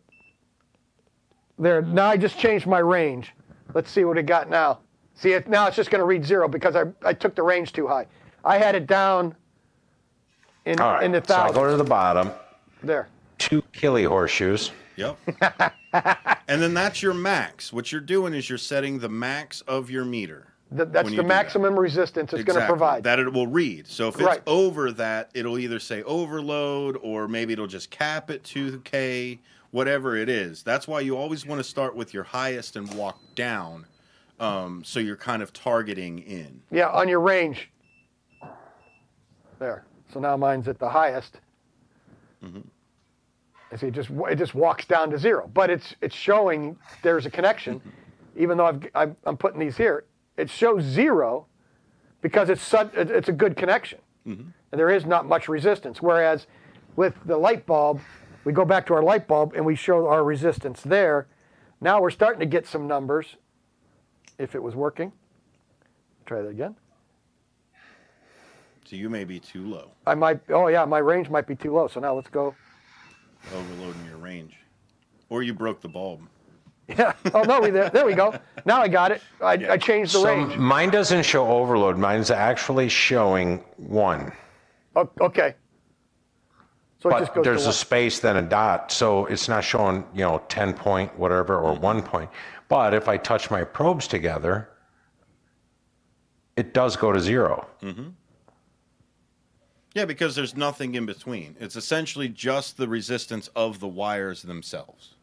There. 1.59 1.83
Now 1.83 2.07
I 2.07 2.17
just 2.17 2.39
changed 2.39 2.65
my 2.65 2.79
range. 2.79 3.31
Let's 3.75 3.91
see 3.91 4.03
what 4.03 4.17
it 4.17 4.23
got 4.25 4.49
now. 4.49 4.79
See 5.13 5.33
it 5.33 5.47
now. 5.47 5.67
It's 5.67 5.75
just 5.75 5.91
going 5.91 5.99
to 5.99 6.05
read 6.05 6.25
zero 6.25 6.47
because 6.47 6.75
I, 6.75 6.85
I 7.03 7.13
took 7.13 7.35
the 7.35 7.43
range 7.43 7.73
too 7.73 7.87
high. 7.87 8.07
I 8.43 8.57
had 8.57 8.73
it 8.73 8.87
down 8.87 9.35
in 10.65 10.79
All 10.79 10.93
right. 10.93 11.03
in 11.03 11.11
the 11.11 11.23
so 11.25 11.35
I 11.35 11.51
go 11.51 11.69
to 11.69 11.77
the 11.77 11.83
bottom. 11.83 12.31
there. 12.81 13.07
Two 13.37 13.61
Killy 13.71 14.03
horseshoes. 14.03 14.71
Yep. 14.95 15.17
and 16.47 16.61
then 16.61 16.73
that's 16.73 17.03
your 17.03 17.13
max. 17.13 17.71
What 17.71 17.91
you're 17.91 18.01
doing 18.01 18.33
is 18.33 18.49
you're 18.49 18.57
setting 18.57 18.97
the 18.97 19.09
max 19.09 19.61
of 19.61 19.91
your 19.91 20.05
meter. 20.05 20.54
Th- 20.75 20.89
that's 20.91 21.09
the 21.09 21.15
do 21.17 21.21
that. 21.21 21.27
maximum 21.27 21.77
resistance 21.77 22.33
it's 22.33 22.43
going 22.43 22.59
to 22.59 22.65
provide. 22.65 23.03
That 23.03 23.19
it 23.19 23.31
will 23.31 23.47
read. 23.47 23.87
So 23.87 24.07
if 24.07 24.15
it's 24.15 24.23
Right. 24.23 24.41
over 24.47 24.91
that, 24.93 25.29
it'll 25.33 25.59
either 25.59 25.79
say 25.79 26.01
overload 26.03 26.97
or 27.01 27.27
maybe 27.27 27.53
it'll 27.53 27.67
just 27.67 27.91
cap 27.91 28.29
at 28.31 28.43
2K, 28.43 29.39
whatever 29.71 30.15
it 30.15 30.27
is. 30.29 30.63
That's 30.63 30.87
why 30.87 31.01
you 31.01 31.17
always 31.17 31.45
want 31.45 31.59
to 31.59 31.63
start 31.63 31.95
with 31.95 32.13
your 32.13 32.23
highest 32.23 32.75
and 32.75 32.91
walk 32.95 33.19
down, 33.35 33.85
um, 34.39 34.83
so 34.83 34.99
you're 34.99 35.15
kind 35.15 35.43
of 35.43 35.53
targeting 35.53 36.19
in. 36.19 36.61
Yeah, 36.71 36.89
on 36.89 37.07
your 37.07 37.19
range. 37.19 37.69
There. 39.59 39.85
So 40.11 40.19
now 40.19 40.35
mine's 40.35 40.67
at 40.67 40.79
the 40.79 40.89
highest. 40.89 41.39
And 42.41 42.69
see, 43.79 43.87
it 43.87 43.93
just 43.93 44.09
it 44.29 44.35
just 44.35 44.53
walks 44.53 44.85
down 44.85 45.09
to 45.09 45.17
zero, 45.17 45.49
but 45.53 45.69
it's 45.71 45.95
it's 46.01 46.15
showing 46.15 46.77
there's 47.01 47.25
a 47.25 47.31
connection, 47.31 47.81
even 48.35 48.57
though 48.57 48.67
I've, 48.67 48.87
I've, 48.93 49.15
I'm 49.23 49.35
putting 49.37 49.59
these 49.59 49.75
here. 49.75 50.05
It 50.37 50.49
shows 50.49 50.83
zero 50.83 51.47
because 52.21 52.49
it's 52.49 52.61
such, 52.61 52.93
it's 52.93 53.29
a 53.29 53.33
good 53.33 53.55
connection, 53.55 53.99
mm-hmm. 54.27 54.49
and 54.71 54.79
there 54.79 54.89
is 54.89 55.05
not 55.05 55.25
much 55.25 55.47
resistance. 55.47 56.01
Whereas 56.01 56.47
with 56.95 57.13
the 57.25 57.37
light 57.37 57.65
bulb, 57.65 58.01
we 58.43 58.53
go 58.53 58.65
back 58.65 58.85
to 58.87 58.93
our 58.93 59.03
light 59.03 59.27
bulb 59.27 59.53
and 59.55 59.65
we 59.65 59.75
show 59.75 60.07
our 60.07 60.23
resistance 60.23 60.81
there. 60.81 61.27
Now 61.81 62.01
we're 62.01 62.09
starting 62.09 62.39
to 62.39 62.45
get 62.45 62.67
some 62.67 62.87
numbers. 62.87 63.35
If 64.37 64.55
it 64.55 64.61
was 64.61 64.75
working, 64.75 65.13
try 66.25 66.41
that 66.41 66.49
again. 66.49 66.75
So 68.85 68.95
you 68.95 69.09
may 69.09 69.23
be 69.23 69.39
too 69.39 69.65
low, 69.65 69.91
I 70.05 70.13
might. 70.13 70.41
Oh 70.49 70.67
yeah, 70.67 70.85
my 70.85 70.99
range 70.99 71.29
might 71.29 71.47
be 71.47 71.55
too 71.55 71.73
low. 71.73 71.87
So 71.87 71.99
now 71.99 72.13
let's 72.13 72.29
go. 72.29 72.53
overloading 73.53 74.05
your 74.05 74.17
range, 74.17 74.57
or 75.29 75.41
you 75.41 75.53
broke 75.53 75.81
the 75.81 75.87
bulb. 75.87 76.21
Yeah. 76.87 77.13
Oh 77.33 77.41
no, 77.41 77.61
we 77.61 77.69
there. 77.71 77.89
There 77.89 78.05
we 78.05 78.13
go. 78.13 78.33
Now 78.65 78.81
I 78.81 78.87
got 78.87 79.11
it. 79.11 79.21
I, 79.41 79.53
I 79.53 79.77
changed 79.77 80.13
the 80.13 80.19
So 80.19 80.25
range. 80.27 80.55
mine 80.57 80.89
doesn't 80.91 81.23
show 81.23 81.47
overload. 81.47 81.97
Mine's 81.97 82.29
actually 82.31 82.89
showing 82.89 83.57
one. 83.77 84.31
O- 84.95 85.09
okay. 85.21 85.55
So 86.99 87.09
it 87.09 87.19
just 87.19 87.33
But 87.33 87.35
goes 87.35 87.43
there's 87.45 87.61
to 87.61 87.65
a 87.65 87.67
one. 87.69 87.73
space, 87.73 88.19
then 88.19 88.37
a 88.37 88.41
dot. 88.41 88.91
So 88.91 89.25
it's 89.25 89.47
not 89.49 89.63
showing, 89.63 90.03
you 90.13 90.21
know, 90.21 90.41
10 90.47 90.73
point, 90.73 91.17
whatever, 91.17 91.57
or 91.59 91.73
one 91.73 92.01
point. 92.03 92.29
But 92.67 92.93
if 92.93 93.07
I 93.07 93.17
touch 93.17 93.49
my 93.51 93.63
probes 93.63 94.07
together, 94.07 94.69
it 96.55 96.73
does 96.73 96.95
go 96.95 97.11
to 97.11 97.19
zero. 97.19 97.67
mm-hmm. 97.81 98.09
Yeah, 99.93 100.05
because 100.05 100.35
there's 100.35 100.55
nothing 100.57 100.95
in 100.95 101.05
between. 101.05 101.55
It's 101.59 101.75
essentially 101.77 102.27
just 102.27 102.75
the 102.77 102.87
resistance 102.87 103.47
of 103.55 103.79
the 103.79 103.87
wires 103.87 104.41
themselves. 104.41 105.14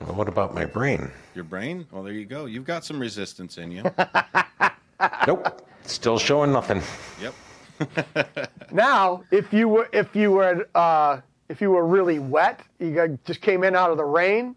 Well, 0.00 0.14
What 0.14 0.28
about 0.28 0.54
my 0.54 0.64
brain? 0.64 1.10
Your 1.34 1.44
brain? 1.44 1.86
Well, 1.90 2.02
there 2.02 2.12
you 2.12 2.24
go. 2.24 2.46
You've 2.46 2.64
got 2.64 2.84
some 2.84 2.98
resistance 3.00 3.58
in 3.58 3.70
you. 3.70 3.84
Nope. 5.26 5.66
Still 5.86 6.18
showing 6.18 6.52
nothing. 6.52 6.82
yep. 7.22 7.34
Now, 8.72 9.22
if 9.30 9.50
you 9.50 9.66
were 9.66 9.88
if 9.94 10.14
you 10.14 10.30
were 10.32 10.68
uh, 10.74 11.20
if 11.48 11.62
you 11.62 11.70
were 11.70 11.86
really 11.86 12.18
wet, 12.18 12.60
you 12.78 12.94
got, 12.94 13.24
just 13.24 13.40
came 13.40 13.64
in 13.64 13.74
out 13.74 13.90
of 13.90 13.96
the 13.96 14.04
rain, 14.04 14.54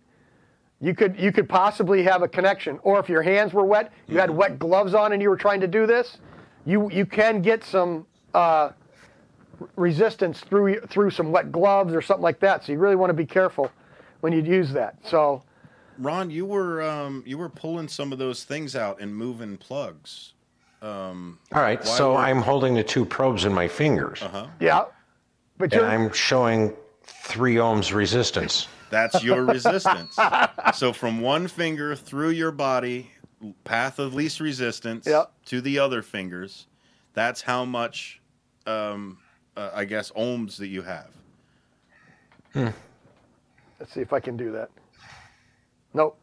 you 0.81 0.93
could 0.93 1.17
you 1.17 1.31
could 1.31 1.47
possibly 1.47 2.03
have 2.03 2.23
a 2.23 2.27
connection. 2.27 2.77
Or 2.83 2.99
if 2.99 3.07
your 3.07 3.21
hands 3.21 3.53
were 3.53 3.63
wet, 3.63 3.93
you 4.09 4.19
had 4.19 4.29
wet 4.29 4.59
gloves 4.59 4.93
on, 4.93 5.13
and 5.13 5.21
you 5.21 5.29
were 5.29 5.37
trying 5.37 5.61
to 5.61 5.67
do 5.67 5.87
this, 5.87 6.17
you 6.65 6.91
you 6.91 7.05
can 7.05 7.41
get 7.41 7.63
some 7.63 8.05
uh, 8.33 8.71
resistance 9.77 10.41
through 10.41 10.81
through 10.89 11.11
some 11.11 11.31
wet 11.31 11.53
gloves 11.53 11.93
or 11.93 12.01
something 12.01 12.21
like 12.23 12.41
that. 12.41 12.65
So 12.65 12.73
you 12.73 12.79
really 12.79 12.97
want 12.97 13.11
to 13.11 13.15
be 13.15 13.25
careful 13.25 13.71
when 14.23 14.31
you'd 14.31 14.47
use 14.47 14.71
that. 14.71 14.95
So. 15.05 15.43
Ron, 15.99 16.31
you 16.31 16.45
were 16.47 16.81
um, 16.81 17.21
you 17.25 17.37
were 17.37 17.49
pulling 17.49 17.87
some 17.87 18.11
of 18.11 18.17
those 18.17 18.45
things 18.45 18.75
out 18.75 18.99
and 18.99 19.15
moving 19.15 19.57
plugs. 19.57 20.33
All 20.81 21.35
right. 21.51 21.83
So 21.85 22.13
would- 22.13 22.19
I'm 22.19 22.41
holding 22.41 22.73
the 22.73 22.83
two 22.83 23.05
probes 23.05 23.45
in 23.45 23.53
my 23.53 23.67
fingers. 23.67 24.21
Uh-huh. 24.23 24.47
Yeah, 24.59 24.85
but 25.57 25.71
And 25.71 25.73
you're, 25.81 25.85
I'm 25.85 26.11
showing 26.13 26.73
three 27.03 27.55
ohms 27.55 27.93
resistance. 27.93 28.67
That's 28.89 29.23
your 29.23 29.45
resistance. 29.45 30.17
so 30.73 30.93
from 30.93 31.21
one 31.21 31.47
finger 31.47 31.95
through 31.95 32.29
your 32.29 32.51
body, 32.51 33.11
path 33.63 33.99
of 33.99 34.13
least 34.13 34.39
resistance, 34.39 35.05
Yep. 35.05 35.31
to 35.45 35.61
the 35.61 35.79
other 35.79 36.01
fingers, 36.01 36.65
that's 37.13 37.41
how 37.41 37.65
much, 37.65 38.21
um, 38.65 39.17
uh, 39.57 39.69
I 39.73 39.85
guess, 39.85 40.11
ohms 40.11 40.57
that 40.57 40.67
you 40.67 40.81
have. 40.83 42.73
Let's 43.83 43.93
see 43.93 43.99
if 43.99 44.13
I 44.13 44.21
can 44.21 44.37
do 44.37 44.49
that. 44.53 44.69
Nope. 45.93 46.17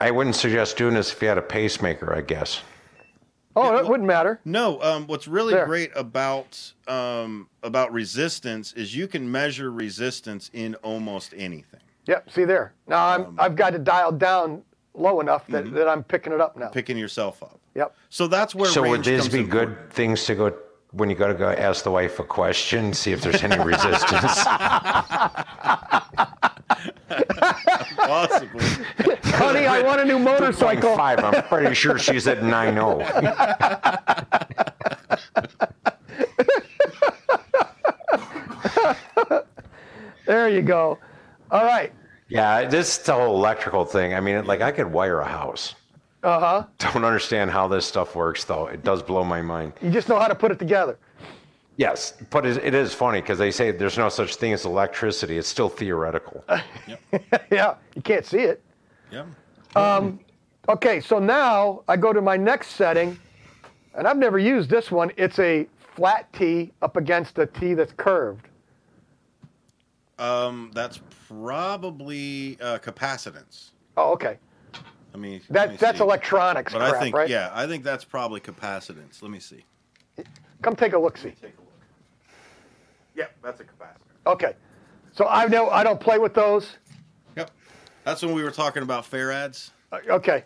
I 0.00 0.10
wouldn't 0.10 0.34
suggest 0.34 0.78
doing 0.78 0.94
this 0.94 1.12
if 1.12 1.20
you 1.20 1.28
had 1.28 1.36
a 1.36 1.42
pacemaker, 1.42 2.14
I 2.14 2.22
guess. 2.22 2.62
Oh, 3.54 3.76
it 3.76 3.86
wouldn't 3.86 4.06
matter. 4.06 4.40
No, 4.46 4.80
um, 4.80 5.06
what's 5.06 5.28
really 5.28 5.52
There. 5.52 5.66
great 5.66 5.90
about 5.94 6.72
um, 6.88 7.48
about 7.62 7.92
resistance 7.92 8.72
is 8.72 8.96
you 8.96 9.06
can 9.06 9.30
measure 9.30 9.70
resistance 9.70 10.50
in 10.54 10.74
almost 10.76 11.34
anything. 11.36 11.80
Yep. 12.06 12.30
See 12.30 12.44
there. 12.44 12.72
Now 12.88 13.06
I'm 13.06 13.20
Um, 13.26 13.36
I've 13.38 13.54
got 13.54 13.74
it 13.74 13.84
dialed 13.84 14.18
down 14.18 14.62
low 14.94 15.20
enough 15.20 15.46
that, 15.48 15.64
Mm-hmm. 15.66 15.74
that 15.76 15.86
I'm 15.88 16.02
picking 16.02 16.32
it 16.32 16.40
up 16.40 16.56
now. 16.56 16.68
Picking 16.68 16.96
yourself 16.96 17.42
up. 17.42 17.60
Yep. 17.74 17.94
So 18.08 18.26
that's 18.26 18.54
where 18.54 18.70
So 18.70 18.80
would 18.82 18.90
range 18.92 19.06
these 19.06 19.20
comes 19.20 19.32
be 19.34 19.40
important. 19.40 19.76
good 19.82 19.92
things 19.92 20.24
to 20.24 20.34
go 20.34 20.54
when 20.96 21.10
you 21.10 21.16
got 21.16 21.28
to 21.28 21.34
go 21.34 21.50
ask 21.50 21.84
the 21.84 21.90
wife 21.90 22.18
a 22.20 22.24
question, 22.24 22.92
see 22.92 23.12
if 23.12 23.20
there's 23.20 23.42
any 23.42 23.58
resistance? 23.62 24.44
Possibly. 27.96 28.64
Honey, 29.24 29.66
I 29.66 29.82
want 29.82 30.00
a 30.00 30.04
new 30.04 30.18
Like 30.18 30.40
motorcycle. 30.40 30.96
five. 30.96 31.18
I'm 31.20 31.42
pretty 31.44 31.74
sure 31.74 31.98
she's 31.98 32.26
at 32.28 32.42
nine 32.42 32.78
oh. 32.78 33.00
There 40.26 40.48
you 40.48 40.62
go. 40.62 40.98
All 41.50 41.64
right. 41.64 41.92
Yeah, 42.28 42.64
this 42.64 42.98
the 42.98 43.12
whole 43.12 43.36
electrical 43.36 43.84
thing. 43.84 44.14
I 44.14 44.20
mean, 44.20 44.44
like 44.46 44.60
I 44.60 44.72
could 44.72 44.90
wire 44.90 45.20
a 45.20 45.28
house. 45.28 45.74
Uh 46.24 46.40
huh. 46.40 46.64
Don't 46.78 47.04
understand 47.04 47.50
how 47.50 47.68
this 47.68 47.84
stuff 47.84 48.16
works, 48.16 48.44
though. 48.44 48.66
It 48.66 48.82
does 48.82 49.02
blow 49.02 49.22
my 49.24 49.42
mind. 49.42 49.74
You 49.82 49.90
just 49.90 50.08
know 50.08 50.18
how 50.18 50.26
to 50.26 50.34
put 50.34 50.50
it 50.50 50.58
together. 50.58 50.98
Yes, 51.76 52.14
but 52.30 52.46
it, 52.46 52.64
it 52.64 52.74
is 52.74 52.94
funny 52.94 53.20
because 53.20 53.38
they 53.38 53.50
say 53.50 53.70
there's 53.70 53.98
no 53.98 54.08
such 54.08 54.36
thing 54.36 54.52
as 54.52 54.64
electricity. 54.64 55.36
It's 55.36 55.48
still 55.48 55.68
theoretical. 55.68 56.42
yeah. 57.50 57.74
You 57.94 58.02
can't 58.02 58.24
see 58.24 58.38
it. 58.38 58.62
Yeah. 59.12 59.26
Okay. 60.68 61.00
So 61.00 61.18
now 61.18 61.82
I 61.88 61.96
go 61.96 62.12
to 62.12 62.22
my 62.22 62.36
next 62.38 62.68
setting, 62.70 63.18
and 63.94 64.06
I've 64.06 64.16
never 64.16 64.38
used 64.38 64.70
this 64.70 64.90
one. 64.90 65.12
It's 65.16 65.38
a 65.38 65.66
flat 65.94 66.32
T 66.32 66.72
up 66.80 66.96
against 66.96 67.38
a 67.38 67.46
T 67.46 67.74
that's 67.74 67.92
curved. 67.92 68.48
Um, 70.18 70.70
that's 70.74 71.00
probably 71.28 72.56
uh, 72.60 72.78
capacitance. 72.78 73.72
Oh, 73.96 74.12
okay. 74.12 74.38
Let 75.14 75.20
me. 75.20 75.40
let 75.48 75.70
That 75.70 75.78
that's 75.78 75.98
see. 75.98 76.04
electronics 76.04 76.72
But 76.72 76.80
crap, 76.80 76.94
I 76.94 77.00
think 77.00 77.16
right? 77.16 77.28
yeah, 77.28 77.50
I 77.54 77.68
think 77.68 77.84
that's 77.84 78.04
probably 78.04 78.40
capacitance. 78.40 79.22
Let 79.22 79.30
me 79.30 79.38
see. 79.38 79.64
Come 80.60 80.74
take 80.74 80.92
a 80.92 80.98
look. 80.98 81.16
See. 81.16 81.30
Take 81.30 81.54
a 81.56 81.60
look. 81.60 81.72
Yeah, 83.14 83.26
that's 83.42 83.60
a 83.60 83.64
capacitor. 83.64 84.26
Okay. 84.26 84.54
So 85.12 85.28
I 85.28 85.46
know 85.46 85.70
I 85.70 85.84
don't 85.84 86.00
play 86.00 86.18
with 86.18 86.34
those. 86.34 86.76
Yep. 87.36 87.52
That's 88.02 88.22
when 88.22 88.34
we 88.34 88.42
were 88.42 88.50
talking 88.50 88.82
about 88.82 89.08
farads. 89.08 89.70
Uh, 89.92 89.98
Okay. 90.10 90.42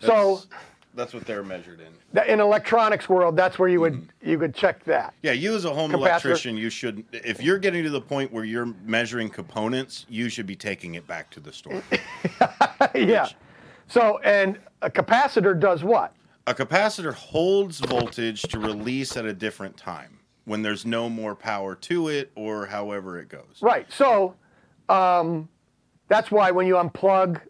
So 0.00 0.34
That's, 0.34 0.46
that's 0.94 1.14
what 1.14 1.24
they're 1.24 1.42
measured 1.42 1.80
in. 1.80 1.86
that 2.12 2.28
in 2.28 2.38
electronics 2.38 3.08
world, 3.08 3.34
that's 3.34 3.58
where 3.58 3.70
you 3.70 3.80
would 3.80 3.94
Mm-hmm. 3.94 4.28
you 4.28 4.38
could 4.38 4.54
check 4.54 4.84
that. 4.84 5.14
Yeah, 5.22 5.32
you 5.32 5.54
as 5.56 5.64
a 5.64 5.72
home 5.72 5.90
Capacitor. 5.90 5.96
electrician, 5.96 6.56
you 6.58 6.68
should 6.68 7.02
if 7.12 7.42
you're 7.42 7.56
getting 7.56 7.82
to 7.82 7.88
the 7.88 8.02
point 8.02 8.30
where 8.30 8.44
you're 8.44 8.74
measuring 8.84 9.30
components, 9.30 10.04
you 10.10 10.28
should 10.28 10.46
be 10.46 10.54
taking 10.54 10.96
it 10.96 11.06
back 11.06 11.30
to 11.30 11.40
the 11.40 11.50
store. 11.50 11.82
yeah. 12.94 13.28
So 13.88 14.18
and 14.18 14.58
a 14.82 14.90
capacitor 14.90 15.58
does 15.58 15.84
what? 15.84 16.12
a 16.46 16.54
capacitor 16.54 17.12
holds 17.12 17.80
voltage 17.80 18.42
to 18.42 18.58
release 18.58 19.16
at 19.16 19.24
a 19.24 19.32
different 19.32 19.76
time 19.76 20.18
when 20.44 20.62
there's 20.62 20.86
no 20.86 21.08
more 21.08 21.34
power 21.34 21.74
to 21.74 22.08
it 22.08 22.30
or 22.36 22.66
however 22.66 23.18
it 23.18 23.28
goes. 23.28 23.58
Right. 23.60 23.90
So 23.92 24.34
um, 24.88 25.48
that's 26.08 26.30
why 26.30 26.52
when 26.52 26.66
you 26.66 26.74
unplug, 26.74 27.40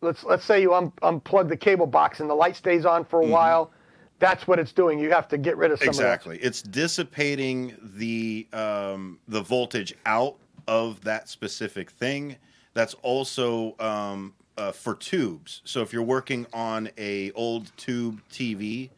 let's 0.00 0.24
let's 0.24 0.44
say 0.44 0.60
you 0.60 0.74
un- 0.74 0.92
unplug 1.02 1.48
the 1.48 1.56
cable 1.56 1.86
box 1.86 2.20
and 2.20 2.28
the 2.28 2.34
light 2.34 2.56
stays 2.56 2.84
on 2.84 3.04
for 3.04 3.22
a 3.22 3.26
while, 3.26 3.70
that's 4.18 4.48
what 4.48 4.58
it's 4.58 4.72
doing. 4.72 4.98
You 4.98 5.10
have 5.12 5.28
to 5.28 5.38
get 5.38 5.56
rid 5.56 5.70
of 5.70 5.78
some 5.78 5.88
Exactly. 5.88 6.38
It's 6.38 6.60
dissipating 6.60 7.76
the 7.80 8.48
um, 8.52 9.20
the 9.28 9.42
voltage 9.42 9.94
out 10.06 10.36
of 10.66 11.00
that 11.02 11.28
specific 11.28 11.90
thing. 11.90 12.36
That's 12.72 12.94
also 13.02 13.76
um, 13.78 14.34
uh, 14.56 14.72
for 14.72 14.94
tubes. 14.94 15.62
So 15.64 15.82
if 15.82 15.92
you're 15.92 16.02
working 16.02 16.46
on 16.52 16.90
a 16.98 17.30
old 17.32 17.72
tube 17.76 18.20
TV, 18.30 18.90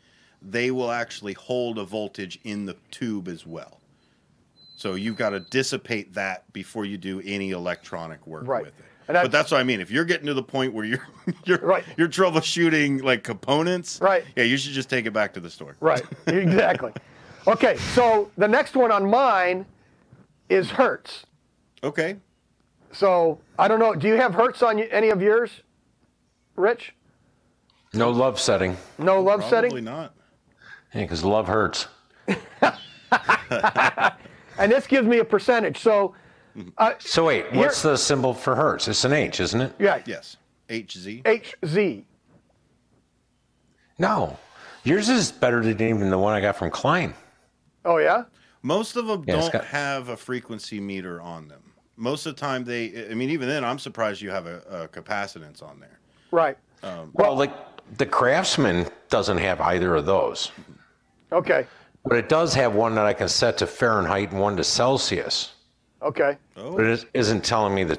they 0.42 0.70
will 0.70 0.90
actually 0.90 1.32
hold 1.32 1.78
a 1.78 1.84
voltage 1.84 2.38
in 2.44 2.66
the 2.66 2.76
tube 2.90 3.28
as 3.28 3.46
well. 3.46 3.80
So 4.76 4.94
you've 4.94 5.16
got 5.16 5.30
to 5.30 5.40
dissipate 5.40 6.12
that 6.14 6.52
before 6.52 6.84
you 6.84 6.98
do 6.98 7.22
any 7.24 7.50
electronic 7.52 8.26
work 8.26 8.46
Right. 8.46 8.64
with 8.64 8.78
it. 8.78 8.84
And 9.08 9.14
but 9.14 9.30
that's 9.30 9.50
what 9.52 9.60
I 9.60 9.62
mean. 9.64 9.80
If 9.80 9.90
you're 9.90 10.04
getting 10.04 10.26
to 10.26 10.34
the 10.34 10.42
point 10.42 10.74
where 10.74 10.84
you're 10.84 11.06
you're 11.44 11.58
Right. 11.58 11.84
you're 11.96 12.08
troubleshooting 12.08 13.02
like 13.02 13.22
components, 13.22 14.00
Right. 14.00 14.24
Yeah, 14.36 14.44
you 14.44 14.56
should 14.56 14.72
just 14.72 14.90
take 14.90 15.06
it 15.06 15.12
back 15.12 15.32
to 15.34 15.40
the 15.40 15.48
store. 15.50 15.76
Right. 15.80 16.02
exactly. 16.26 16.92
Okay. 17.46 17.76
So 17.94 18.30
the 18.36 18.48
next 18.48 18.74
one 18.76 18.90
on 18.92 19.08
mine 19.08 19.64
is 20.48 20.70
hertz. 20.70 21.24
Okay. 21.84 22.16
So 22.92 23.38
I 23.58 23.68
don't 23.68 23.78
know. 23.78 23.94
Do 23.94 24.08
you 24.08 24.14
have 24.16 24.34
hertz 24.34 24.62
on 24.62 24.78
any 24.80 25.10
of 25.10 25.20
yours, 25.22 25.50
Rich? 26.56 26.94
No 27.92 28.10
love 28.10 28.38
setting. 28.40 28.76
No 28.98 29.20
love 29.20 29.40
Probably 29.40 29.50
setting. 29.50 29.70
Probably 29.70 29.82
not. 29.82 30.14
Yeah, 30.94 31.02
because 31.02 31.24
love 31.24 31.46
hurts. 31.48 31.88
And 34.58 34.72
this 34.72 34.86
gives 34.86 35.06
me 35.06 35.18
a 35.18 35.24
percentage. 35.24 35.78
So 35.80 36.14
uh, 36.78 36.94
So 36.98 37.26
wait, 37.26 37.52
what's 37.52 37.82
the 37.82 37.94
symbol 37.96 38.32
for 38.32 38.56
hertz? 38.56 38.88
It's 38.88 39.04
an 39.04 39.12
H, 39.12 39.38
isn't 39.40 39.60
it? 39.60 39.72
yeah, 39.78 40.00
Yes. 40.06 40.38
HZ. 40.70 41.22
HZ. 41.24 42.04
No. 43.98 44.38
Yours 44.82 45.08
is 45.10 45.30
better 45.30 45.62
than 45.62 45.80
even 45.82 46.08
the 46.10 46.16
one 46.18 46.32
I 46.32 46.40
got 46.40 46.56
from 46.56 46.70
Klein. 46.70 47.12
Oh 47.84 47.98
yeah. 47.98 48.24
Most 48.62 48.96
of 48.96 49.06
them 49.06 49.24
Yeah, 49.26 49.36
don't 49.40 49.52
got- 49.52 49.64
have 49.66 50.08
a 50.08 50.16
frequency 50.16 50.80
meter 50.80 51.20
on 51.20 51.48
them. 51.48 51.65
Most 51.96 52.26
of 52.26 52.34
the 52.36 52.40
time, 52.40 52.64
they. 52.64 53.08
I 53.10 53.14
mean, 53.14 53.30
even 53.30 53.48
then, 53.48 53.64
I'm 53.64 53.78
surprised 53.78 54.20
you 54.20 54.30
have 54.30 54.46
a, 54.46 54.58
a 54.68 54.88
capacitance 54.88 55.62
on 55.62 55.80
there. 55.80 55.98
Right. 56.30 56.58
Well, 57.14 57.34
like 57.34 57.52
the 57.96 58.06
Craftsman 58.06 58.86
doesn't 59.08 59.38
have 59.38 59.60
either 59.60 59.94
of 59.94 60.06
those. 60.06 60.52
Okay. 61.32 61.66
But 62.04 62.18
it 62.18 62.28
does 62.28 62.54
have 62.54 62.74
one 62.74 62.94
that 62.94 63.06
I 63.06 63.12
can 63.12 63.28
set 63.28 63.58
to 63.58 63.66
Fahrenheit 63.66 64.30
and 64.30 64.40
one 64.40 64.56
to 64.56 64.64
Celsius. 64.64 65.54
Okay. 66.02 66.36
oh. 66.56 66.76
But 66.76 66.84
it 66.84 66.90
is- 66.90 67.06
isn't 67.14 67.44
telling 67.44 67.74
me 67.74 67.82
the 67.82 67.98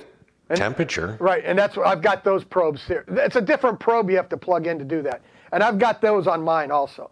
temperature. 0.55 1.17
Right, 1.19 1.43
and 1.43 1.59
that's 1.59 1.75
what 1.75 1.87
I've 1.87 2.01
got 2.01 2.23
those 2.23 2.43
probes 2.45 2.85
here. 2.85 3.03
It's 3.09 3.35
a 3.35 3.41
different 3.41 3.79
probe 3.79 4.09
you 4.09 4.15
have 4.15 4.29
to 4.29 4.37
plug 4.37 4.67
in 4.67 4.79
to 4.79 4.85
do 4.85 5.01
that, 5.01 5.21
and 5.51 5.61
I've 5.61 5.77
got 5.77 5.99
those 6.01 6.27
on 6.27 6.41
mine 6.41 6.71
also. 6.71 7.09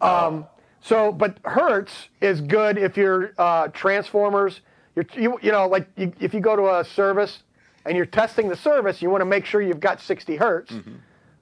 Um, 0.00 0.46
so, 0.80 1.12
but 1.12 1.38
Hertz 1.44 2.08
is 2.20 2.40
good 2.40 2.76
if 2.78 2.96
you're 2.96 3.32
uh, 3.38 3.68
transformers. 3.68 4.62
You're, 4.94 5.06
you, 5.14 5.38
you 5.42 5.52
know, 5.52 5.66
like 5.68 5.88
you, 5.96 6.12
if 6.20 6.34
you 6.34 6.40
go 6.40 6.54
to 6.56 6.78
a 6.78 6.84
service 6.84 7.42
and 7.84 7.96
you're 7.96 8.06
testing 8.06 8.48
the 8.48 8.56
service, 8.56 9.00
you 9.02 9.10
want 9.10 9.22
to 9.22 9.26
make 9.26 9.44
sure 9.46 9.62
you've 9.62 9.80
got 9.80 10.00
60 10.00 10.36
hertz, 10.36 10.74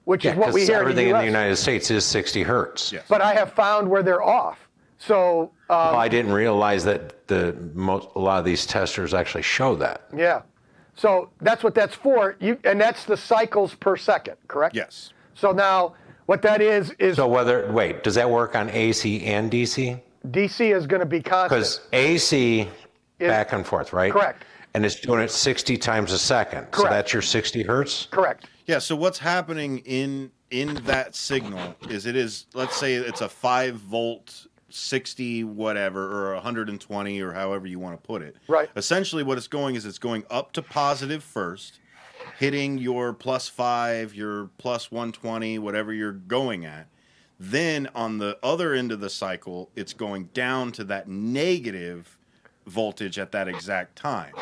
which 0.05 0.23
Yeah, 0.25 0.31
is 0.31 0.37
what 0.37 0.53
we 0.53 0.65
hear 0.65 0.77
everything 0.77 1.07
in 1.09 1.09
in 1.09 1.15
the, 1.15 1.19
the 1.21 1.25
United 1.25 1.55
States 1.57 1.91
is 1.91 2.05
60 2.05 2.43
hertz. 2.43 2.91
Yes. 2.91 3.05
But 3.09 3.21
I 3.21 3.33
have 3.33 3.53
found 3.53 3.89
where 3.89 4.03
they're 4.03 4.23
off. 4.23 4.57
So, 4.97 5.51
uh, 5.69 5.89
Well, 5.91 5.99
I 5.99 6.07
didn't 6.07 6.31
realize 6.31 6.83
that 6.85 7.27
the 7.27 7.55
most, 7.73 8.07
a 8.15 8.19
lot 8.19 8.39
of 8.39 8.45
these 8.45 8.65
testers 8.65 9.13
actually 9.13 9.43
show 9.43 9.75
that. 9.75 10.03
yeah. 10.15 10.41
So 10.93 11.29
that's 11.39 11.63
what 11.63 11.73
that's 11.73 11.95
for. 11.95 12.35
You 12.39 12.57
and 12.65 12.79
that's 12.79 13.05
the 13.05 13.15
cycles 13.15 13.73
per 13.73 13.95
second, 13.95 14.35
correct? 14.49 14.75
Yes. 14.75 15.13
So 15.33 15.51
now 15.53 15.95
what 16.25 16.41
that 16.43 16.61
is 16.61 16.91
is 16.99 17.15
So 17.15 17.27
whether 17.27 17.71
wait, 17.71 18.03
does 18.03 18.13
that 18.15 18.29
work 18.29 18.55
on 18.55 18.69
AC 18.69 19.23
and 19.25 19.49
DC? 19.49 19.99
DC 20.27 20.75
is 20.75 20.85
going 20.85 20.99
to 20.99 21.05
be 21.05 21.21
constant. 21.21 21.49
Because 21.61 21.79
AC 21.93 22.67
back 23.27 23.53
and 23.53 23.65
forth, 23.65 23.93
right? 23.93 24.11
Correct. 24.11 24.43
And 24.73 24.85
it's 24.85 24.99
doing 24.99 25.21
it 25.21 25.31
60 25.31 25.77
times 25.77 26.11
a 26.11 26.17
second. 26.19 26.71
Correct. 26.71 26.75
So 26.75 26.83
that's 26.83 27.13
your 27.13 27.21
60 27.21 27.63
hertz. 27.63 28.07
Correct. 28.09 28.45
Yeah. 28.67 28.79
So 28.79 28.95
what's 28.95 29.19
happening 29.19 29.79
in 29.79 30.31
in 30.49 30.75
that 30.83 31.15
signal 31.15 31.75
is 31.89 32.05
it 32.05 32.15
is 32.15 32.45
let's 32.53 32.75
say 32.77 32.93
it's 32.93 33.21
a 33.21 33.29
five 33.29 33.75
volt, 33.75 34.47
sixty 34.69 35.43
whatever, 35.43 36.33
or 36.33 36.39
hundred 36.39 36.69
and 36.69 36.79
twenty, 36.79 37.21
or 37.21 37.31
however 37.31 37.67
you 37.67 37.79
want 37.79 38.01
to 38.01 38.07
put 38.07 38.21
it. 38.21 38.35
Right. 38.47 38.69
Essentially, 38.75 39.23
what 39.23 39.37
it's 39.37 39.47
going 39.47 39.75
is 39.75 39.85
it's 39.85 39.97
going 39.97 40.23
up 40.29 40.51
to 40.53 40.61
positive 40.61 41.23
first, 41.23 41.79
hitting 42.37 42.77
your 42.77 43.13
plus 43.13 43.47
five, 43.47 44.13
your 44.13 44.49
plus 44.57 44.91
one 44.91 45.11
twenty, 45.11 45.57
whatever 45.57 45.91
you're 45.93 46.11
going 46.11 46.65
at. 46.65 46.87
Then 47.39 47.89
on 47.95 48.19
the 48.19 48.37
other 48.43 48.73
end 48.73 48.91
of 48.91 48.99
the 48.99 49.09
cycle, 49.09 49.71
it's 49.75 49.93
going 49.93 50.25
down 50.25 50.71
to 50.73 50.83
that 50.83 51.07
negative 51.07 52.17
voltage 52.67 53.19
at 53.19 53.31
that 53.33 53.47
exact 53.47 53.95
time. 53.97 54.33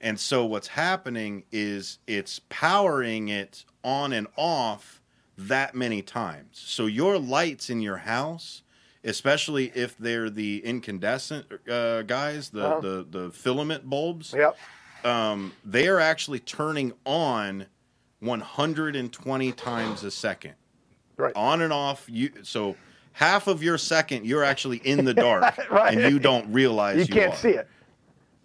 And 0.00 0.20
so 0.20 0.46
what's 0.46 0.68
happening 0.68 1.44
is 1.52 1.98
it's 2.06 2.40
powering 2.50 3.28
it 3.30 3.64
on 3.84 4.12
and 4.12 4.28
off 4.36 5.00
that 5.38 5.74
many 5.74 6.02
times. 6.02 6.62
So 6.64 6.86
your 6.86 7.18
lights 7.18 7.70
in 7.70 7.80
your 7.82 7.98
house, 7.98 8.62
especially 9.04 9.72
if 9.74 9.96
they're 9.98 10.30
the 10.30 10.64
incandescent 10.64 11.46
uh, 11.70 12.02
guys, 12.02 12.50
the, 12.50 12.62
Uh-huh. 12.66 12.80
the 12.80 13.06
the 13.10 13.30
filament 13.32 13.88
bulbs, 13.88 14.34
Yep. 14.34 14.58
um, 15.04 15.52
they 15.64 15.88
are 15.88 16.00
actually 16.00 16.40
turning 16.40 16.92
on 17.06 17.66
120 18.20 19.52
times 19.52 20.04
a 20.04 20.10
second, 20.10 20.54
Right. 21.18 21.34
on 21.36 21.62
and 21.62 21.72
off. 21.72 22.06
You 22.08 22.32
so 22.44 22.76
half 23.12 23.46
of 23.46 23.62
your 23.62 23.78
second 23.78 24.26
you're 24.26 24.44
actually 24.44 24.78
in 24.78 25.04
the 25.04 25.14
dark 25.28 25.42
Right. 25.70 25.96
and 25.96 26.12
you 26.12 26.18
don't 26.18 26.50
realize 26.52 26.96
You 26.96 27.02
you, 27.04 27.20
can't 27.20 27.32
are. 27.34 27.36
see 27.36 27.50
it. 27.50 27.68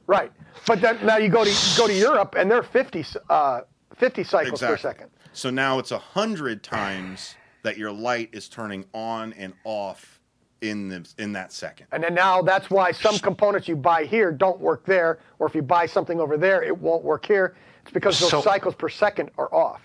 Right. 0.07 0.31
But 0.65 0.81
then 0.81 0.97
now 1.05 1.17
you 1.17 1.29
go 1.29 1.43
to 1.43 1.53
go 1.77 1.87
to 1.87 1.93
Europe 1.93 2.35
and 2.37 2.49
they're 2.49 2.63
50 2.63 3.05
uh, 3.29 3.61
50 3.95 4.23
cycles 4.23 4.59
per 4.61 4.77
second. 4.77 5.09
So 5.33 5.49
now 5.49 5.79
it's 5.79 5.91
a 5.91 5.97
hundred 5.99 6.63
times 6.63 7.35
that 7.63 7.77
your 7.77 7.91
light 7.91 8.29
is 8.31 8.47
turning 8.47 8.85
on 8.93 9.33
and 9.33 9.53
off 9.63 10.19
in 10.61 10.87
the 10.89 11.07
in 11.19 11.31
that 11.33 11.51
second. 11.53 11.87
And 11.91 12.03
then 12.03 12.13
now 12.15 12.41
that's 12.41 12.69
why 12.69 12.91
some 12.91 13.19
components 13.19 13.67
you 13.67 13.75
buy 13.75 14.05
here 14.05 14.31
don't 14.31 14.59
work 14.59 14.85
there, 14.85 15.19
or 15.39 15.47
if 15.47 15.53
you 15.55 15.61
buy 15.61 15.85
something 15.85 16.19
over 16.19 16.37
there, 16.37 16.63
it 16.63 16.75
won't 16.77 17.03
work 17.03 17.25
here. 17.25 17.55
It's 17.83 17.91
because 17.91 18.19
those 18.19 18.29
So- 18.31 18.41
cycles 18.41 18.75
per 18.75 18.89
second 18.89 19.29
are 19.37 19.53
off. 19.53 19.81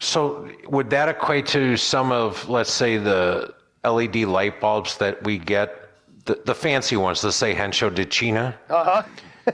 So 0.00 0.48
would 0.68 0.90
that 0.90 1.08
equate 1.08 1.46
to 1.48 1.76
some 1.76 2.10
of, 2.10 2.48
let's 2.48 2.72
say, 2.72 2.96
the 2.98 3.54
LED 3.84 4.16
light 4.24 4.60
bulbs 4.60 4.96
that 4.98 5.22
we 5.24 5.38
get, 5.38 5.88
the, 6.24 6.40
the 6.44 6.54
fancy 6.54 6.96
ones, 6.96 7.22
let's 7.24 7.36
say 7.36 7.54
Hensho 7.54 7.92
de 7.92 8.04
China? 8.04 8.56
Uh 8.70 9.02
huh. 9.02 9.52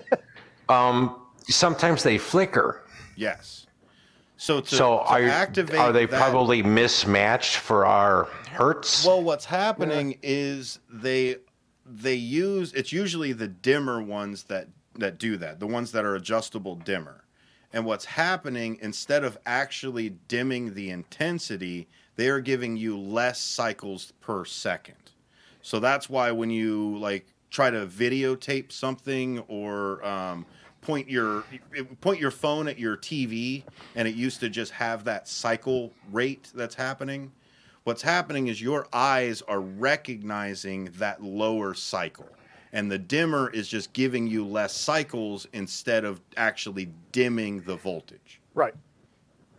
um, 0.72 1.16
sometimes 1.48 2.02
they 2.02 2.18
flicker. 2.18 2.84
Yes. 3.16 3.66
So 4.36 4.60
to, 4.60 4.74
So 4.74 4.98
to 4.98 5.02
are, 5.04 5.22
activate 5.24 5.80
are 5.80 5.92
they 5.92 6.06
that- 6.06 6.18
probably 6.20 6.62
mismatched 6.62 7.56
for 7.56 7.86
our 7.86 8.24
hertz? 8.50 9.04
Well, 9.04 9.22
what's 9.22 9.44
happening 9.46 10.18
is 10.22 10.78
they 10.90 11.36
they 11.90 12.14
use 12.14 12.72
it's 12.74 12.92
usually 12.92 13.32
the 13.32 13.48
dimmer 13.48 14.02
ones 14.02 14.44
that 14.44 14.68
that 14.96 15.18
do 15.18 15.36
that, 15.38 15.58
the 15.58 15.66
ones 15.66 15.90
that 15.92 16.04
are 16.04 16.14
adjustable 16.16 16.76
dimmer. 16.76 17.24
And 17.72 17.84
what's 17.84 18.04
happening 18.04 18.78
instead 18.80 19.24
of 19.24 19.38
actually 19.44 20.10
dimming 20.28 20.74
the 20.74 20.90
intensity, 20.90 21.88
they 22.18 22.28
are 22.28 22.40
giving 22.40 22.76
you 22.76 22.98
less 22.98 23.40
cycles 23.40 24.12
per 24.20 24.44
second. 24.44 24.96
So 25.62 25.78
that's 25.78 26.11
why 26.11 26.33
when 26.33 26.50
you 26.50 26.98
like 26.98 27.26
try 27.48 27.70
to 27.70 27.87
videotape 27.87 28.72
something 28.72 29.38
or 29.46 30.04
um, 30.04 30.44
point 30.83 31.09
your 31.09 31.44
point 32.00 32.18
your 32.18 32.33
phone 32.33 32.66
at 32.66 32.76
your 32.76 32.96
TV, 32.96 33.62
and 33.94 34.09
it 34.09 34.16
used 34.16 34.40
to 34.40 34.48
just 34.48 34.72
have 34.72 35.04
that 35.04 35.28
cycle 35.28 35.92
rate 36.11 36.50
that's 36.57 36.74
happening. 36.74 37.31
What's 37.85 38.02
happening 38.02 38.48
is 38.48 38.61
your 38.61 38.88
eyes 38.92 39.40
are 39.42 39.61
recognizing 39.61 40.87
that 40.96 41.22
lower 41.22 41.72
cycle, 41.72 42.26
and 42.72 42.90
the 42.90 42.98
dimmer 42.98 43.48
is 43.50 43.68
just 43.68 43.92
giving 43.92 44.26
you 44.26 44.44
less 44.44 44.74
cycles 44.74 45.46
instead 45.52 46.04
of 46.04 46.20
actually 46.37 46.90
dimming 47.12 47.62
the 47.62 47.76
voltage. 47.76 48.40
Right. 48.54 48.74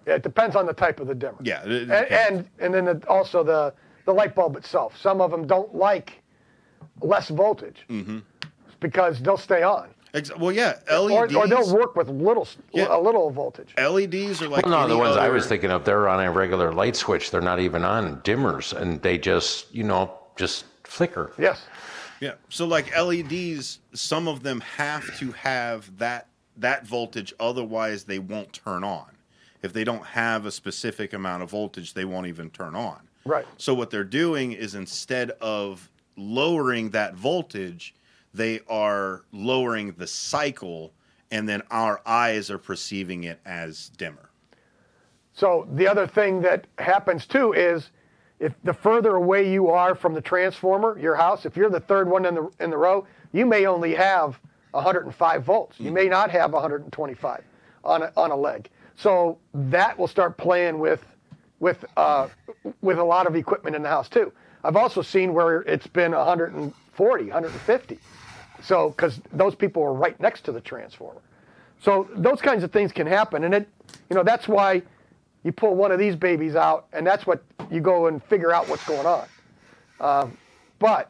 Yeah, 0.09 0.15
it 0.15 0.23
depends 0.23 0.55
on 0.55 0.65
the 0.65 0.73
type 0.73 0.99
of 0.99 1.07
the 1.07 1.13
dimmer. 1.15 1.37
Yeah, 1.43 1.61
it- 1.63 1.89
it 1.89 2.11
and 2.11 2.37
and, 2.39 2.49
and 2.59 2.73
then 2.73 2.85
the, 2.99 3.07
also 3.07 3.43
the 3.43 3.73
the 4.05 4.13
light 4.13 4.33
bulb 4.33 4.55
itself. 4.57 4.97
Some 4.97 5.21
of 5.21 5.29
them 5.29 5.45
don't 5.45 5.73
like 5.75 6.21
less 7.01 7.29
voltage 7.29 7.85
Mm-hmm. 7.89 8.19
because 8.79 9.19
they'll 9.19 9.37
stay 9.37 9.61
on, 9.61 9.89
Ex- 10.15 10.35
well, 10.35 10.51
yeah, 10.51 10.79
LEDs. 10.91 11.35
or 11.35 11.47
they'll 11.47 11.73
work 11.73 11.95
with 11.95 12.09
little 12.09 12.47
Yeah. 12.73 12.87
a 12.89 12.99
little 12.99 13.29
voltage. 13.29 13.73
LEDs 13.77 14.41
are 14.41 14.47
like 14.47 14.65
well, 14.65 14.87
no, 14.87 14.87
the 14.87 14.97
ones 14.97 15.15
I 15.15 15.29
was 15.29 15.45
thinking 15.45 15.69
of, 15.69 15.85
they're 15.85 16.07
on 16.09 16.19
a 16.25 16.31
regular 16.31 16.71
light 16.73 16.95
switch. 16.95 17.29
They're 17.29 17.39
not 17.41 17.59
even 17.59 17.85
on 17.85 18.19
dimmers, 18.21 18.73
and 18.73 18.99
they 19.03 19.17
just, 19.19 19.73
you 19.73 19.83
know, 19.83 20.11
just 20.35 20.65
flicker. 20.85 21.33
Yes. 21.37 21.61
Yeah. 22.19 22.33
So 22.49 22.65
like 22.65 22.91
LEDs, 22.97 23.79
some 23.93 24.27
of 24.27 24.41
them 24.41 24.59
have 24.61 25.05
to 25.19 25.31
have 25.33 25.95
that 25.99 26.25
that 26.57 26.85
voltage, 26.87 27.33
otherwise 27.39 28.03
they 28.05 28.19
won't 28.19 28.51
turn 28.51 28.83
on. 28.83 29.05
If 29.61 29.73
they 29.73 29.83
don't 29.83 30.05
have 30.05 30.45
a 30.45 30.51
specific 30.51 31.13
amount 31.13 31.43
of 31.43 31.49
voltage, 31.49 31.93
they 31.93 32.05
won't 32.05 32.27
even 32.27 32.49
turn 32.49 32.75
on. 32.75 32.99
Right. 33.25 33.45
So 33.57 33.73
what 33.73 33.89
they're 33.89 34.03
doing 34.03 34.53
is 34.53 34.75
instead 34.75 35.31
of 35.41 35.89
lowering 36.15 36.89
that 36.91 37.15
voltage, 37.15 37.93
they 38.33 38.61
are 38.69 39.23
lowering 39.31 39.93
the 39.97 40.07
cycle, 40.07 40.93
and 41.31 41.47
then 41.47 41.61
our 41.71 42.01
eyes 42.05 42.49
are 42.49 42.57
perceiving 42.57 43.25
it 43.25 43.39
as 43.45 43.89
dimmer. 43.97 44.29
So 45.33 45.67
the 45.73 45.87
other 45.87 46.07
thing 46.07 46.41
that 46.41 46.67
happens 46.77 47.25
too 47.25 47.53
is 47.53 47.91
if 48.39 48.53
the 48.63 48.73
further 48.73 49.15
away 49.15 49.51
you 49.51 49.69
are 49.69 49.95
from 49.95 50.13
the 50.13 50.21
transformer, 50.21 50.97
your 50.99 51.15
house, 51.15 51.45
if 51.45 51.57
you're 51.57 51.69
the 51.69 51.79
third 51.79 52.09
one 52.09 52.25
in 52.25 52.35
the 52.35 52.49
in 52.59 52.69
the 52.69 52.77
row, 52.77 53.05
you 53.31 53.45
may 53.45 53.65
only 53.65 53.93
have 53.93 54.39
105 54.71 55.43
volts. 55.43 55.79
You 55.79 55.85
mm-hmm. 55.85 55.93
may 55.95 56.07
not 56.07 56.31
have 56.31 56.53
125 56.53 57.43
on 57.83 58.03
a, 58.03 58.11
on 58.15 58.31
a 58.31 58.35
leg. 58.35 58.69
So 58.99 59.37
that 59.53 59.97
will 59.97 60.07
start 60.07 60.37
playing 60.37 60.77
with 60.77 61.05
with 61.61 61.85
uh, 61.95 62.27
with 62.81 62.99
a 62.99 63.03
lot 63.03 63.27
of 63.27 63.35
equipment 63.35 63.75
in 63.75 63.81
the 63.81 63.87
house 63.87 64.09
too. 64.09 64.33
I've 64.63 64.75
also 64.75 65.01
seen 65.01 65.33
where 65.33 65.61
it's 65.61 65.87
been 65.87 66.11
140, 66.11 67.23
150. 67.23 67.99
So 68.61 68.89
because 68.89 69.21
those 69.31 69.55
people 69.55 69.81
were 69.81 69.93
right 69.93 70.19
next 70.19 70.41
to 70.45 70.51
the 70.51 70.59
transformer. 70.59 71.21
So 71.81 72.09
those 72.13 72.41
kinds 72.41 72.65
of 72.65 72.73
things 72.73 72.91
can 72.91 73.07
happen, 73.07 73.45
and 73.45 73.53
it, 73.53 73.69
you 74.09 74.17
know, 74.17 74.23
that's 74.23 74.49
why 74.49 74.81
you 75.43 75.53
pull 75.53 75.75
one 75.75 75.93
of 75.93 75.99
these 75.99 76.17
babies 76.17 76.57
out, 76.57 76.87
and 76.91 77.07
that's 77.07 77.25
what 77.25 77.41
you 77.71 77.79
go 77.79 78.07
and 78.07 78.21
figure 78.25 78.51
out 78.51 78.67
what's 78.67 78.85
going 78.85 79.05
on. 79.07 79.27
Um, 80.01 80.37
but 80.77 81.09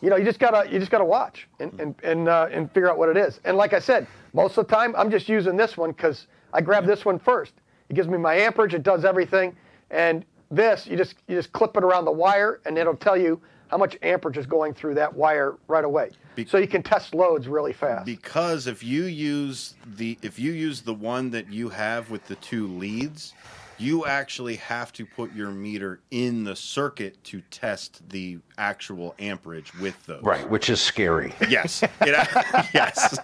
you 0.00 0.10
know, 0.10 0.16
you 0.16 0.24
just 0.24 0.40
gotta 0.40 0.68
you 0.68 0.80
just 0.80 0.90
gotta 0.90 1.04
watch 1.04 1.46
and 1.60 1.78
and 1.80 1.94
and, 2.02 2.28
uh, 2.28 2.48
and 2.50 2.68
figure 2.72 2.90
out 2.90 2.98
what 2.98 3.10
it 3.10 3.16
is. 3.16 3.38
And 3.44 3.56
like 3.56 3.74
I 3.74 3.78
said, 3.78 4.08
most 4.32 4.58
of 4.58 4.66
the 4.66 4.74
time 4.74 4.96
I'm 4.96 5.08
just 5.08 5.28
using 5.28 5.56
this 5.56 5.76
one 5.76 5.92
because 5.92 6.26
I 6.52 6.60
grabbed 6.60 6.86
this 6.86 7.04
one 7.04 7.18
first. 7.18 7.52
It 7.88 7.94
gives 7.94 8.08
me 8.08 8.18
my 8.18 8.34
amperage. 8.34 8.74
It 8.74 8.82
does 8.82 9.04
everything. 9.04 9.56
And 9.90 10.24
this, 10.50 10.86
you 10.86 10.96
just 10.96 11.14
you 11.26 11.36
just 11.36 11.52
clip 11.52 11.76
it 11.76 11.84
around 11.84 12.04
the 12.04 12.12
wire, 12.12 12.60
and 12.66 12.76
it'll 12.78 12.96
tell 12.96 13.16
you 13.16 13.40
how 13.70 13.76
much 13.76 13.98
amperage 14.02 14.38
is 14.38 14.46
going 14.46 14.72
through 14.72 14.94
that 14.94 15.14
wire 15.14 15.56
right 15.68 15.84
away. 15.84 16.10
Be- 16.36 16.46
so 16.46 16.56
you 16.56 16.66
can 16.68 16.82
test 16.82 17.14
loads 17.14 17.48
really 17.48 17.72
fast. 17.74 18.06
because 18.06 18.66
if 18.66 18.82
you 18.82 19.04
use 19.04 19.74
the 19.96 20.18
if 20.22 20.38
you 20.38 20.52
use 20.52 20.80
the 20.80 20.94
one 20.94 21.30
that 21.30 21.50
you 21.52 21.68
have 21.68 22.10
with 22.10 22.26
the 22.28 22.36
two 22.36 22.66
leads 22.66 23.34
you 23.80 24.04
actually 24.06 24.56
have 24.56 24.92
to 24.92 25.06
put 25.06 25.32
your 25.34 25.50
meter 25.50 26.00
in 26.10 26.42
the 26.42 26.56
circuit 26.56 27.22
to 27.22 27.40
test 27.42 28.00
the 28.10 28.38
actual 28.56 29.14
amperage 29.20 29.72
with 29.78 29.94
those 30.06 30.22
Right, 30.22 30.48
which 30.50 30.68
is 30.70 30.80
scary. 30.80 31.32
yes 31.48 31.82
it, 31.82 31.90
yes 32.74 33.18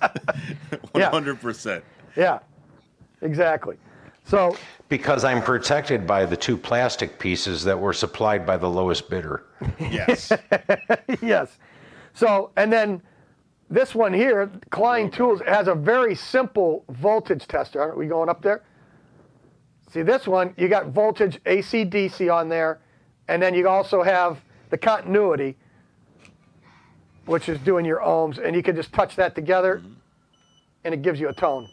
100% 0.95 1.83
yeah, 2.17 2.39
exactly. 3.25 3.77
So 4.25 4.57
Because 4.89 5.25
I'm 5.25 5.43
protected 5.43 6.07
by 6.07 6.25
the 6.25 6.37
two 6.37 6.57
plastic 6.57 7.19
pieces 7.19 7.65
that 7.65 7.79
were 7.79 7.93
supplied 7.93 8.47
by 8.47 8.57
the 8.57 8.69
lowest 8.69 9.11
bidder. 9.11 9.45
yes 9.79 10.33
yes. 11.23 11.59
So, 12.15 12.51
and 12.57 12.73
then 12.73 13.03
this 13.69 13.95
one 13.95 14.15
here, 14.15 14.51
Klein 14.71 15.11
Tools, 15.11 15.41
has 15.47 15.67
a 15.67 15.75
very 15.75 16.15
simple 16.15 16.85
voltage 16.91 17.47
tester. 17.49 17.81
Aren't 17.81 17.99
we 17.99 18.07
going 18.07 18.29
up 18.29 18.41
there? 18.41 18.63
See, 19.91 20.03
this 20.03 20.27
one, 20.27 20.55
you 20.57 20.69
got 20.69 20.89
voltage 20.89 21.41
AC 21.47 21.85
DC 21.85 22.33
on 22.33 22.49
there, 22.49 22.81
and 23.29 23.43
then 23.43 23.55
you 23.55 23.69
also 23.69 24.03
have 24.03 24.41
the 24.71 24.79
continuity, 24.79 25.57
which 27.27 27.49
is 27.49 27.59
doing 27.61 27.85
your 27.85 28.01
ohms, 28.01 28.39
and 28.39 28.55
you 28.55 28.63
can 28.63 28.77
just 28.77 28.93
touch 28.93 29.17
that 29.17 29.35
together, 29.35 29.83
and 30.85 30.95
it 30.95 31.03
gives 31.03 31.19
you 31.19 31.29
a 31.29 31.33
tone. 31.33 31.69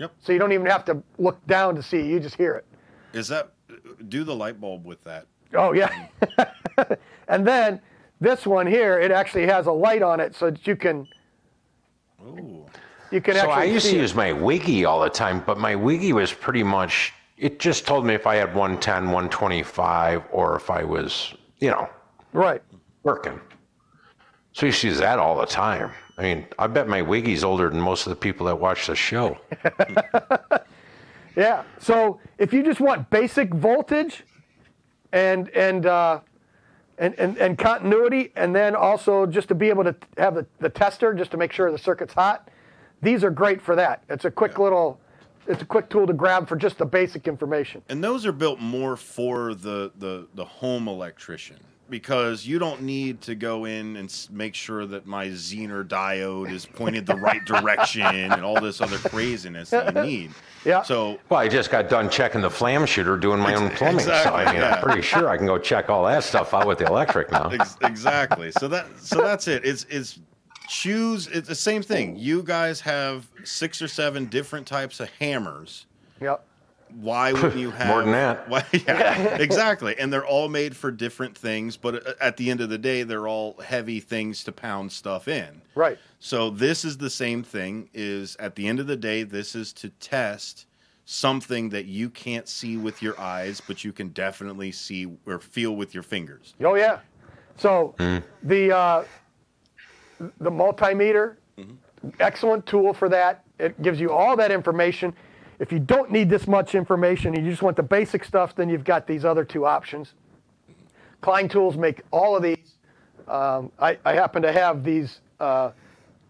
Yep. 0.00 0.12
So 0.20 0.32
you 0.32 0.38
don't 0.38 0.52
even 0.52 0.66
have 0.66 0.84
to 0.86 1.02
look 1.18 1.46
down 1.46 1.74
to 1.76 1.82
see, 1.82 2.04
you 2.04 2.18
just 2.18 2.34
hear 2.36 2.54
it. 2.54 2.66
is 3.12 3.28
that 3.28 3.52
do 4.08 4.24
the 4.24 4.34
light 4.34 4.60
bulb 4.60 4.84
with 4.84 5.02
that 5.04 5.26
Oh 5.54 5.72
yeah. 5.72 5.90
Um, 6.38 6.86
and 7.28 7.46
then 7.46 7.80
this 8.20 8.46
one 8.46 8.66
here, 8.66 8.98
it 9.00 9.10
actually 9.10 9.46
has 9.46 9.66
a 9.66 9.72
light 9.72 10.02
on 10.02 10.20
it 10.20 10.34
so 10.34 10.50
that 10.50 10.66
you 10.66 10.74
can 10.76 11.06
Ooh. 12.22 12.64
you 13.10 13.20
can 13.20 13.34
So 13.34 13.40
actually 13.40 13.52
I 13.52 13.64
used 13.64 13.86
see 13.86 13.92
to 13.92 13.98
it. 13.98 14.02
use 14.02 14.14
my 14.14 14.32
Wiggy 14.32 14.84
all 14.84 15.00
the 15.00 15.10
time, 15.10 15.42
but 15.46 15.58
my 15.58 15.74
Wiggy 15.74 16.12
was 16.12 16.32
pretty 16.32 16.62
much, 16.62 17.12
it 17.36 17.58
just 17.58 17.86
told 17.86 18.06
me 18.06 18.14
if 18.14 18.26
I 18.26 18.36
had 18.36 18.54
110, 18.54 19.04
125, 19.10 20.22
or 20.30 20.56
if 20.56 20.70
I 20.70 20.84
was, 20.84 21.34
you 21.58 21.70
know, 21.70 21.88
right. 22.32 22.62
working. 23.02 23.40
So 24.52 24.66
you 24.66 24.68
used 24.68 24.80
to 24.82 24.88
use 24.88 24.98
that 24.98 25.18
all 25.18 25.36
the 25.38 25.46
time. 25.46 25.90
I 26.20 26.22
mean, 26.22 26.46
I 26.58 26.66
bet 26.66 26.86
my 26.86 27.00
Wiggy's 27.00 27.42
older 27.42 27.70
than 27.70 27.80
most 27.80 28.06
of 28.06 28.10
the 28.10 28.16
people 28.16 28.46
that 28.46 28.60
watch 28.60 28.86
the 28.86 28.94
show. 28.94 29.38
Yeah. 31.36 31.62
So 31.78 32.20
if 32.38 32.52
you 32.52 32.62
just 32.62 32.80
want 32.80 33.08
basic 33.08 33.54
voltage 33.54 34.24
and 35.12 35.48
and 35.50 35.86
uh, 35.86 36.20
and, 36.98 37.14
and 37.18 37.38
and 37.38 37.58
continuity, 37.58 38.32
and 38.36 38.54
then 38.54 38.74
also 38.74 39.26
just 39.26 39.48
to 39.48 39.54
be 39.54 39.68
able 39.68 39.84
to 39.84 39.94
have 40.18 40.34
the, 40.34 40.46
the 40.58 40.68
tester 40.68 41.14
just 41.14 41.30
to 41.30 41.36
make 41.36 41.52
sure 41.52 41.70
the 41.70 41.78
circuit's 41.78 42.14
hot, 42.14 42.50
these 43.00 43.24
are 43.24 43.30
great 43.30 43.62
for 43.62 43.74
that. 43.76 44.02
It's 44.10 44.24
a 44.24 44.30
quick 44.30 44.58
little, 44.58 45.00
it's 45.46 45.62
a 45.62 45.64
quick 45.64 45.88
tool 45.88 46.06
to 46.06 46.12
grab 46.12 46.48
for 46.48 46.56
just 46.56 46.78
the 46.78 46.84
basic 46.84 47.26
information. 47.26 47.82
And 47.88 48.02
those 48.02 48.26
are 48.26 48.32
built 48.32 48.60
more 48.60 48.96
for 48.96 49.54
the, 49.54 49.92
the, 49.98 50.28
the 50.34 50.44
home 50.44 50.88
electrician 50.88 51.58
because 51.90 52.46
you 52.46 52.58
don't 52.58 52.82
need 52.82 53.20
to 53.22 53.34
go 53.34 53.64
in 53.64 53.96
and 53.96 54.28
make 54.30 54.54
sure 54.54 54.86
that 54.86 55.06
my 55.06 55.26
Zener 55.28 55.86
diode 55.86 56.50
is 56.52 56.64
pointed 56.64 57.04
the 57.06 57.16
right 57.16 57.44
direction 57.44 58.02
and 58.02 58.42
all 58.44 58.60
this 58.60 58.80
other 58.80 58.98
craziness 58.98 59.70
that 59.70 59.94
you 59.94 60.02
need. 60.06 60.30
Yeah. 60.64 60.82
So 60.82 61.18
Well, 61.28 61.40
I 61.40 61.48
just 61.48 61.70
got 61.70 61.88
done 61.88 62.08
checking 62.08 62.40
the 62.40 62.50
flam 62.50 62.86
shooter 62.86 63.16
doing 63.16 63.40
my 63.40 63.54
own 63.54 63.70
plumbing. 63.70 64.00
so 64.04 64.12
I 64.12 64.46
mean, 64.46 64.60
yeah. 64.60 64.76
I'm 64.76 64.82
pretty 64.82 65.02
sure 65.02 65.28
I 65.28 65.36
can 65.36 65.46
go 65.46 65.58
check 65.58 65.90
all 65.90 66.04
that 66.06 66.22
stuff 66.24 66.54
out 66.54 66.66
with 66.66 66.78
the 66.78 66.86
electric 66.86 67.30
now. 67.32 67.48
ex- 67.50 67.76
exactly. 67.82 68.50
So 68.52 68.68
that 68.68 68.86
so 68.98 69.20
that's 69.22 69.48
it. 69.48 69.64
It's 69.64 69.84
it's 69.90 70.18
choose. 70.68 71.26
It's 71.26 71.48
the 71.48 71.54
same 71.54 71.82
thing. 71.82 72.16
You 72.16 72.42
guys 72.42 72.80
have 72.82 73.26
six 73.44 73.82
or 73.82 73.88
seven 73.88 74.26
different 74.26 74.66
types 74.66 75.00
of 75.00 75.08
hammers. 75.18 75.86
Yep. 76.20 76.44
Why 76.94 77.32
wouldn't 77.32 77.56
you 77.56 77.70
have 77.70 77.88
More 77.88 78.02
than 78.02 78.12
that. 78.12 78.48
Why, 78.48 78.64
yeah, 78.72 79.36
exactly. 79.38 79.98
And 79.98 80.12
they're 80.12 80.26
all 80.26 80.48
made 80.48 80.76
for 80.76 80.90
different 80.90 81.36
things, 81.36 81.76
but 81.76 82.06
uh, 82.06 82.12
at 82.20 82.36
the 82.36 82.50
end 82.50 82.60
of 82.60 82.68
the 82.68 82.78
day, 82.78 83.02
they're 83.02 83.28
all 83.28 83.60
heavy 83.60 84.00
things 84.00 84.44
to 84.44 84.52
pound 84.52 84.92
stuff 84.92 85.28
in. 85.28 85.62
Right. 85.74 85.98
So 86.18 86.50
this 86.50 86.84
is 86.84 86.98
the 86.98 87.10
same 87.10 87.42
thing. 87.42 87.88
Is 87.94 88.36
at 88.36 88.54
the 88.54 88.66
end 88.66 88.80
of 88.80 88.86
the 88.86 88.96
day, 88.96 89.22
this 89.22 89.54
is 89.54 89.72
to 89.74 89.88
test 89.88 90.66
something 91.04 91.68
that 91.70 91.86
you 91.86 92.10
can't 92.10 92.48
see 92.48 92.76
with 92.76 93.02
your 93.02 93.18
eyes, 93.20 93.60
but 93.60 93.84
you 93.84 93.92
can 93.92 94.08
definitely 94.10 94.72
see 94.72 95.08
or 95.26 95.38
feel 95.40 95.76
with 95.76 95.94
your 95.94 96.02
fingers. 96.02 96.54
Oh 96.60 96.74
yeah. 96.74 97.00
So 97.56 97.94
the 98.42 98.74
uh, 98.74 99.04
the 100.18 100.50
multimeter, 100.50 101.36
excellent 102.20 102.66
tool 102.66 102.92
for 102.92 103.08
that. 103.08 103.44
It 103.58 103.80
gives 103.82 104.00
you 104.00 104.10
all 104.10 104.36
that 104.36 104.50
information. 104.50 105.14
If 105.60 105.70
you 105.70 105.78
don't 105.78 106.10
need 106.10 106.28
this 106.28 106.48
much 106.48 106.74
information 106.74 107.36
and 107.36 107.44
you 107.44 107.52
just 107.52 107.62
want 107.62 107.76
the 107.76 107.82
basic 107.84 108.24
stuff, 108.24 108.56
then 108.56 108.68
you've 108.68 108.82
got 108.82 109.06
these 109.06 109.24
other 109.24 109.44
two 109.44 109.64
options. 109.66 110.14
Klein 111.20 111.48
Tools 111.48 111.76
make 111.76 112.00
all 112.10 112.34
of 112.34 112.42
these. 112.42 112.74
Um, 113.28 113.70
I, 113.78 113.96
I 114.04 114.14
happen 114.14 114.42
to 114.42 114.50
have 114.52 114.82
these 114.82 115.20
uh, 115.38 115.70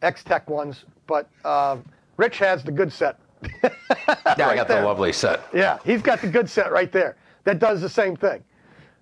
Extech 0.02 0.46
ones, 0.48 0.84
but 1.06 1.28
um 1.44 1.84
Rich 2.16 2.38
has 2.38 2.62
the 2.62 2.72
good 2.72 2.92
set. 2.92 3.18
Yeah, 4.36 4.48
I 4.48 4.54
got 4.54 4.68
there. 4.68 4.80
the 4.82 4.86
lovely 4.86 5.12
set. 5.12 5.40
Yeah, 5.54 5.78
he's 5.84 6.02
got 6.02 6.20
the 6.20 6.28
good 6.28 6.48
set 6.48 6.70
right 6.70 6.92
there. 6.92 7.16
That 7.44 7.58
does 7.58 7.80
the 7.80 7.88
same 7.88 8.14
thing. 8.16 8.44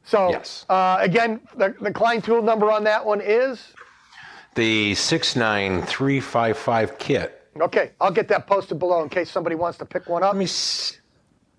So 0.05 0.31
Yes. 0.31 0.65
uh, 0.69 0.97
again, 1.01 1.41
the, 1.57 1.75
the 1.81 1.93
Klein 1.93 2.23
tool 2.23 2.41
number 2.43 2.71
on 2.71 2.85
that 2.85 3.05
one 3.05 3.21
is 3.21 3.73
The 4.55 4.95
69355 4.95 6.99
kit. 6.99 7.38
Okay. 7.63 7.93
I'll 8.01 8.11
get 8.11 8.29
that 8.29 8.47
posted 8.47 8.79
below 8.79 9.03
in 9.03 9.09
case 9.09 9.31
somebody 9.31 9.57
wants 9.57 9.79
to 9.79 9.85
pick 9.85 10.09
one 10.09 10.23
up. 10.23 10.33
Let 10.35 10.39
me, 10.39 10.45
s- 10.45 10.99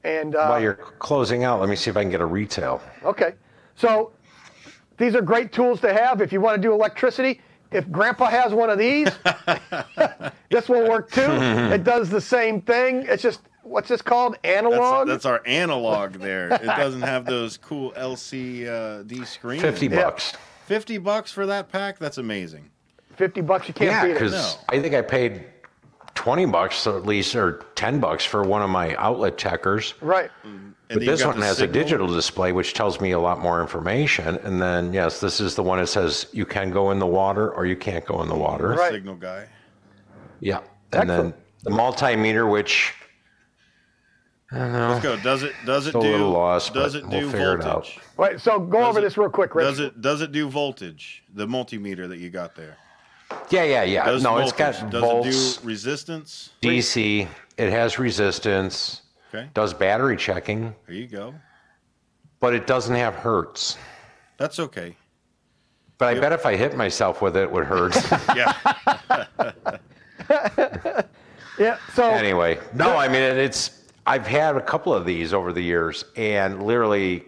And 0.03 0.35
uh, 0.35 0.47
while 0.47 0.61
you're 0.61 0.73
closing 0.99 1.43
out, 1.43 1.59
let 1.59 1.69
me 1.69 1.75
see 1.75 1.89
if 1.89 1.97
I 1.97 2.01
can 2.01 2.11
get 2.11 2.21
a 2.21 2.25
retail. 2.25 2.81
okay, 3.03 3.33
so 3.75 4.11
these 4.97 5.15
are 5.15 5.21
great 5.21 5.51
tools 5.53 5.79
to 5.81 5.93
have 5.93 6.21
if 6.21 6.31
you 6.33 6.41
want 6.41 6.55
to 6.57 6.61
do 6.61 6.73
electricity. 6.73 7.41
If 7.71 7.89
Grandpa 7.91 8.25
has 8.29 8.51
one 8.53 8.69
of 8.71 8.77
these, 8.79 9.07
this 10.49 10.67
will 10.67 10.89
work 10.89 11.11
too. 11.11 11.21
it 11.29 11.83
does 11.83 12.09
the 12.09 12.21
same 12.21 12.61
thing. 12.61 13.05
It's 13.07 13.21
just 13.21 13.41
what's 13.61 13.87
this 13.89 14.01
called? 14.01 14.37
Analog. 14.43 15.07
that's 15.07 15.25
our 15.25 15.41
analog 15.45 16.13
there. 16.13 16.49
It 16.53 16.63
doesn't 16.65 17.01
have 17.03 17.25
those 17.25 17.57
cool 17.57 17.91
LCD 17.91 19.25
screens. 19.27 19.61
50 19.61 19.87
Yeah. 19.87 20.03
bucks. 20.03 20.33
50 20.65 20.97
bucks 20.99 21.31
for 21.31 21.45
that 21.45 21.69
pack? 21.71 21.99
That's 21.99 22.17
amazing. 22.17 22.69
Fifty 23.15 23.41
bucks, 23.41 23.67
you 23.67 23.73
can't 23.73 23.89
Yeah, 23.91 24.03
beat 24.03 24.11
it. 24.11 24.13
Yeah, 24.13 24.19
because 24.19 24.31
No. 24.31 24.61
I 24.69 24.81
think 24.81 24.95
I 24.95 25.01
paid 25.01 25.43
20 26.19 26.45
bucks 26.47 26.85
at 26.85 27.05
least, 27.05 27.33
or 27.33 27.63
10 27.75 28.01
bucks 28.01 28.25
for 28.25 28.43
one 28.43 28.61
of 28.61 28.69
my 28.69 28.93
outlet 28.95 29.37
checkers. 29.37 29.93
Right. 30.01 30.29
Mm. 30.45 30.73
And 30.89 30.99
But 30.99 31.05
this 31.05 31.23
one 31.25 31.37
has 31.41 31.59
signal. 31.59 31.69
a 31.69 31.83
digital 31.83 32.07
display, 32.07 32.51
which 32.51 32.73
tells 32.73 32.99
me 32.99 33.11
a 33.11 33.19
lot 33.19 33.39
more 33.39 33.61
information. 33.61 34.37
And 34.43 34.61
then, 34.61 34.91
yes, 34.91 35.21
this 35.21 35.39
is 35.39 35.55
the 35.55 35.63
one 35.63 35.79
that 35.79 35.87
says 35.87 36.27
you 36.33 36.45
can 36.45 36.71
go 36.71 36.91
in 36.91 36.99
the 36.99 37.07
water 37.07 37.51
or 37.53 37.65
you 37.65 37.77
can't 37.77 38.05
go 38.05 38.21
in 38.21 38.27
the 38.27 38.35
water. 38.35 38.71
Right. 38.71 38.91
signal 38.91 39.15
guy. 39.15 39.47
Yeah. 40.41 40.57
And 40.91 41.09
Excellent. 41.09 41.35
then 41.35 41.43
the 41.63 41.69
multimeter, 41.71 42.51
which 42.51 42.93
Let's 44.51 45.01
go. 45.03 45.15
Does 45.21 45.43
it 45.43 45.53
does 45.65 45.85
it 45.85 45.91
Still 45.91 46.01
a 46.01 46.03
do 46.05 46.11
little 46.11 46.31
lost, 46.31 46.73
does 46.73 46.95
it 46.95 47.03
we'll 47.07 47.19
do 47.21 47.29
figure 47.29 47.53
it 47.53 47.63
out. 47.63 47.85
voltage? 47.85 47.99
Wait. 48.17 48.39
So 48.41 48.59
go 48.59 48.83
over 48.83 48.97
it- 48.99 49.03
this 49.03 49.15
real 49.15 49.29
quick, 49.29 49.53
Rich. 49.55 49.67
Does 49.67 49.79
it 49.79 50.01
does 50.01 50.21
it 50.21 50.31
do 50.33 50.49
voltage? 50.49 51.23
The 51.35 51.45
multimeter 51.47 52.09
that 52.09 52.17
you 52.17 52.29
got 52.31 52.55
there. 52.55 52.75
Yeah, 53.49 53.63
yeah, 53.63 53.83
yeah. 53.83 54.05
Does 54.05 54.23
no, 54.23 54.31
voltage. 54.31 54.49
it's 54.49 54.57
got 54.57 54.89
does 54.89 55.01
volts, 55.01 55.27
it 55.57 55.61
do 55.61 55.67
resistance? 55.67 56.49
DC. 56.61 57.27
It 57.57 57.71
has 57.71 57.99
resistance. 57.99 59.01
Okay. 59.33 59.49
Does 59.53 59.73
battery 59.73 60.17
checking, 60.17 60.73
There 60.87 60.95
you 60.95 61.07
go. 61.07 61.35
but 62.39 62.55
it 62.55 62.65
doesn't 62.65 62.95
have 62.95 63.13
hertz. 63.15 63.77
That's 64.37 64.59
okay. 64.59 64.95
But 65.99 66.15
I 66.15 66.19
bet 66.19 66.31
if 66.31 66.45
I 66.45 66.55
hit 66.55 66.75
myself 66.77 67.21
with 67.21 67.35
it, 67.35 67.43
it 67.43 67.51
would 67.51 67.65
hurt. 67.65 67.95
Yeah. 68.35 68.53
yeah. 71.59 71.77
So 71.93 72.09
anyway, 72.09 72.59
no, 72.73 72.95
I 72.95 73.07
mean 73.07 73.21
it's. 73.21 73.83
I've 74.07 74.25
had 74.25 74.55
a 74.55 74.61
couple 74.61 74.93
of 74.93 75.05
these 75.05 75.33
over 75.33 75.53
the 75.53 75.61
years, 75.61 76.05
and 76.15 76.63
literally, 76.63 77.25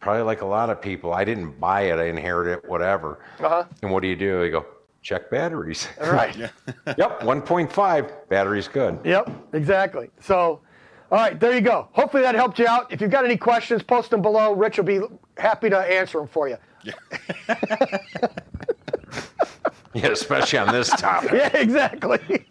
probably 0.00 0.22
like 0.22 0.40
a 0.40 0.46
lot 0.46 0.70
of 0.70 0.80
people, 0.80 1.12
I 1.12 1.24
didn't 1.24 1.58
buy 1.60 1.82
it. 1.82 1.98
I 1.98 2.04
inherited 2.06 2.52
it, 2.58 2.68
whatever. 2.68 3.18
Uh-huh. 3.40 3.64
And 3.82 3.90
what 3.90 4.00
do 4.02 4.08
you 4.08 4.16
do? 4.16 4.42
You 4.44 4.50
go, 4.50 4.66
check 5.02 5.30
batteries. 5.30 5.88
All 6.00 6.12
right. 6.12 6.34
yep, 6.36 7.20
1.5 7.20 8.28
battery's 8.28 8.68
good. 8.68 8.98
Yep, 9.04 9.30
exactly. 9.52 10.10
So, 10.20 10.60
all 11.10 11.18
right, 11.18 11.38
there 11.38 11.52
you 11.54 11.60
go. 11.60 11.88
Hopefully 11.92 12.22
that 12.22 12.34
helped 12.34 12.58
you 12.58 12.66
out. 12.66 12.90
If 12.92 13.00
you've 13.00 13.10
got 13.10 13.24
any 13.24 13.36
questions, 13.36 13.82
post 13.82 14.10
them 14.10 14.22
below. 14.22 14.54
Rich 14.54 14.78
will 14.78 14.84
be 14.84 15.00
happy 15.36 15.68
to 15.70 15.78
answer 15.78 16.18
them 16.18 16.28
for 16.28 16.48
you. 16.48 16.56
Yeah, 19.94 20.06
especially 20.08 20.58
on 20.58 20.72
this 20.72 20.88
topic. 20.88 21.32
Yeah, 21.34 21.54
exactly. 21.54 22.46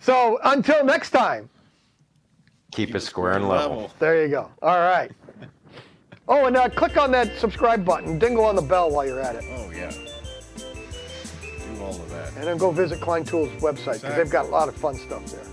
so 0.00 0.40
until 0.42 0.84
next 0.84 1.10
time, 1.10 1.48
Keep 2.72 2.94
it 2.96 3.00
square 3.00 3.32
and 3.34 3.48
level. 3.48 3.76
Level. 3.76 3.90
there 4.00 4.22
you 4.24 4.28
go. 4.28 4.50
All 4.60 4.78
right. 4.80 5.12
Oh, 6.28 6.46
and 6.46 6.56
uh, 6.56 6.68
click 6.68 6.96
on 6.96 7.12
that 7.12 7.36
subscribe 7.38 7.84
button. 7.84 8.18
Dingle 8.18 8.44
on 8.44 8.56
the 8.56 8.62
bell 8.62 8.90
while 8.90 9.06
you're 9.06 9.20
at 9.20 9.36
it. 9.36 9.44
Oh 9.56 9.70
yeah. 9.70 9.90
Do 10.58 11.82
all 11.82 11.90
of 11.90 12.10
that. 12.10 12.34
And 12.36 12.44
then 12.44 12.56
go 12.56 12.70
visit 12.72 13.00
Klein 13.00 13.24
Tools 13.24 13.48
website 13.60 14.00
because 14.00 14.16
they've 14.16 14.30
got 14.30 14.46
a 14.46 14.48
lot 14.48 14.68
of 14.68 14.76
fun 14.76 14.96
stuff 14.96 15.24
there. 15.26 15.44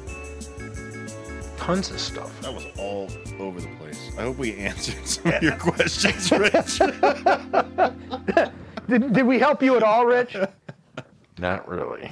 Tons 1.57 1.91
of 1.91 1.99
stuff. 1.99 2.41
That 2.41 2.53
was 2.53 2.65
all 2.78 3.07
over 3.39 3.61
the 3.61 3.67
place. 3.80 4.11
I 4.17 4.24
hope 4.24 4.38
we 4.38 4.55
answered 4.57 5.05
some 5.07 5.32
of 5.32 5.43
your 5.43 5.55
questions, 5.55 6.32
Rich. 6.32 6.80
Did, 8.88 9.13
did 9.13 9.26
we 9.26 9.39
help 9.39 9.63
you 9.63 9.78
at 9.78 9.84
all, 9.84 10.05
Rich? 10.05 10.36
Not 11.38 11.67
really. 11.67 12.09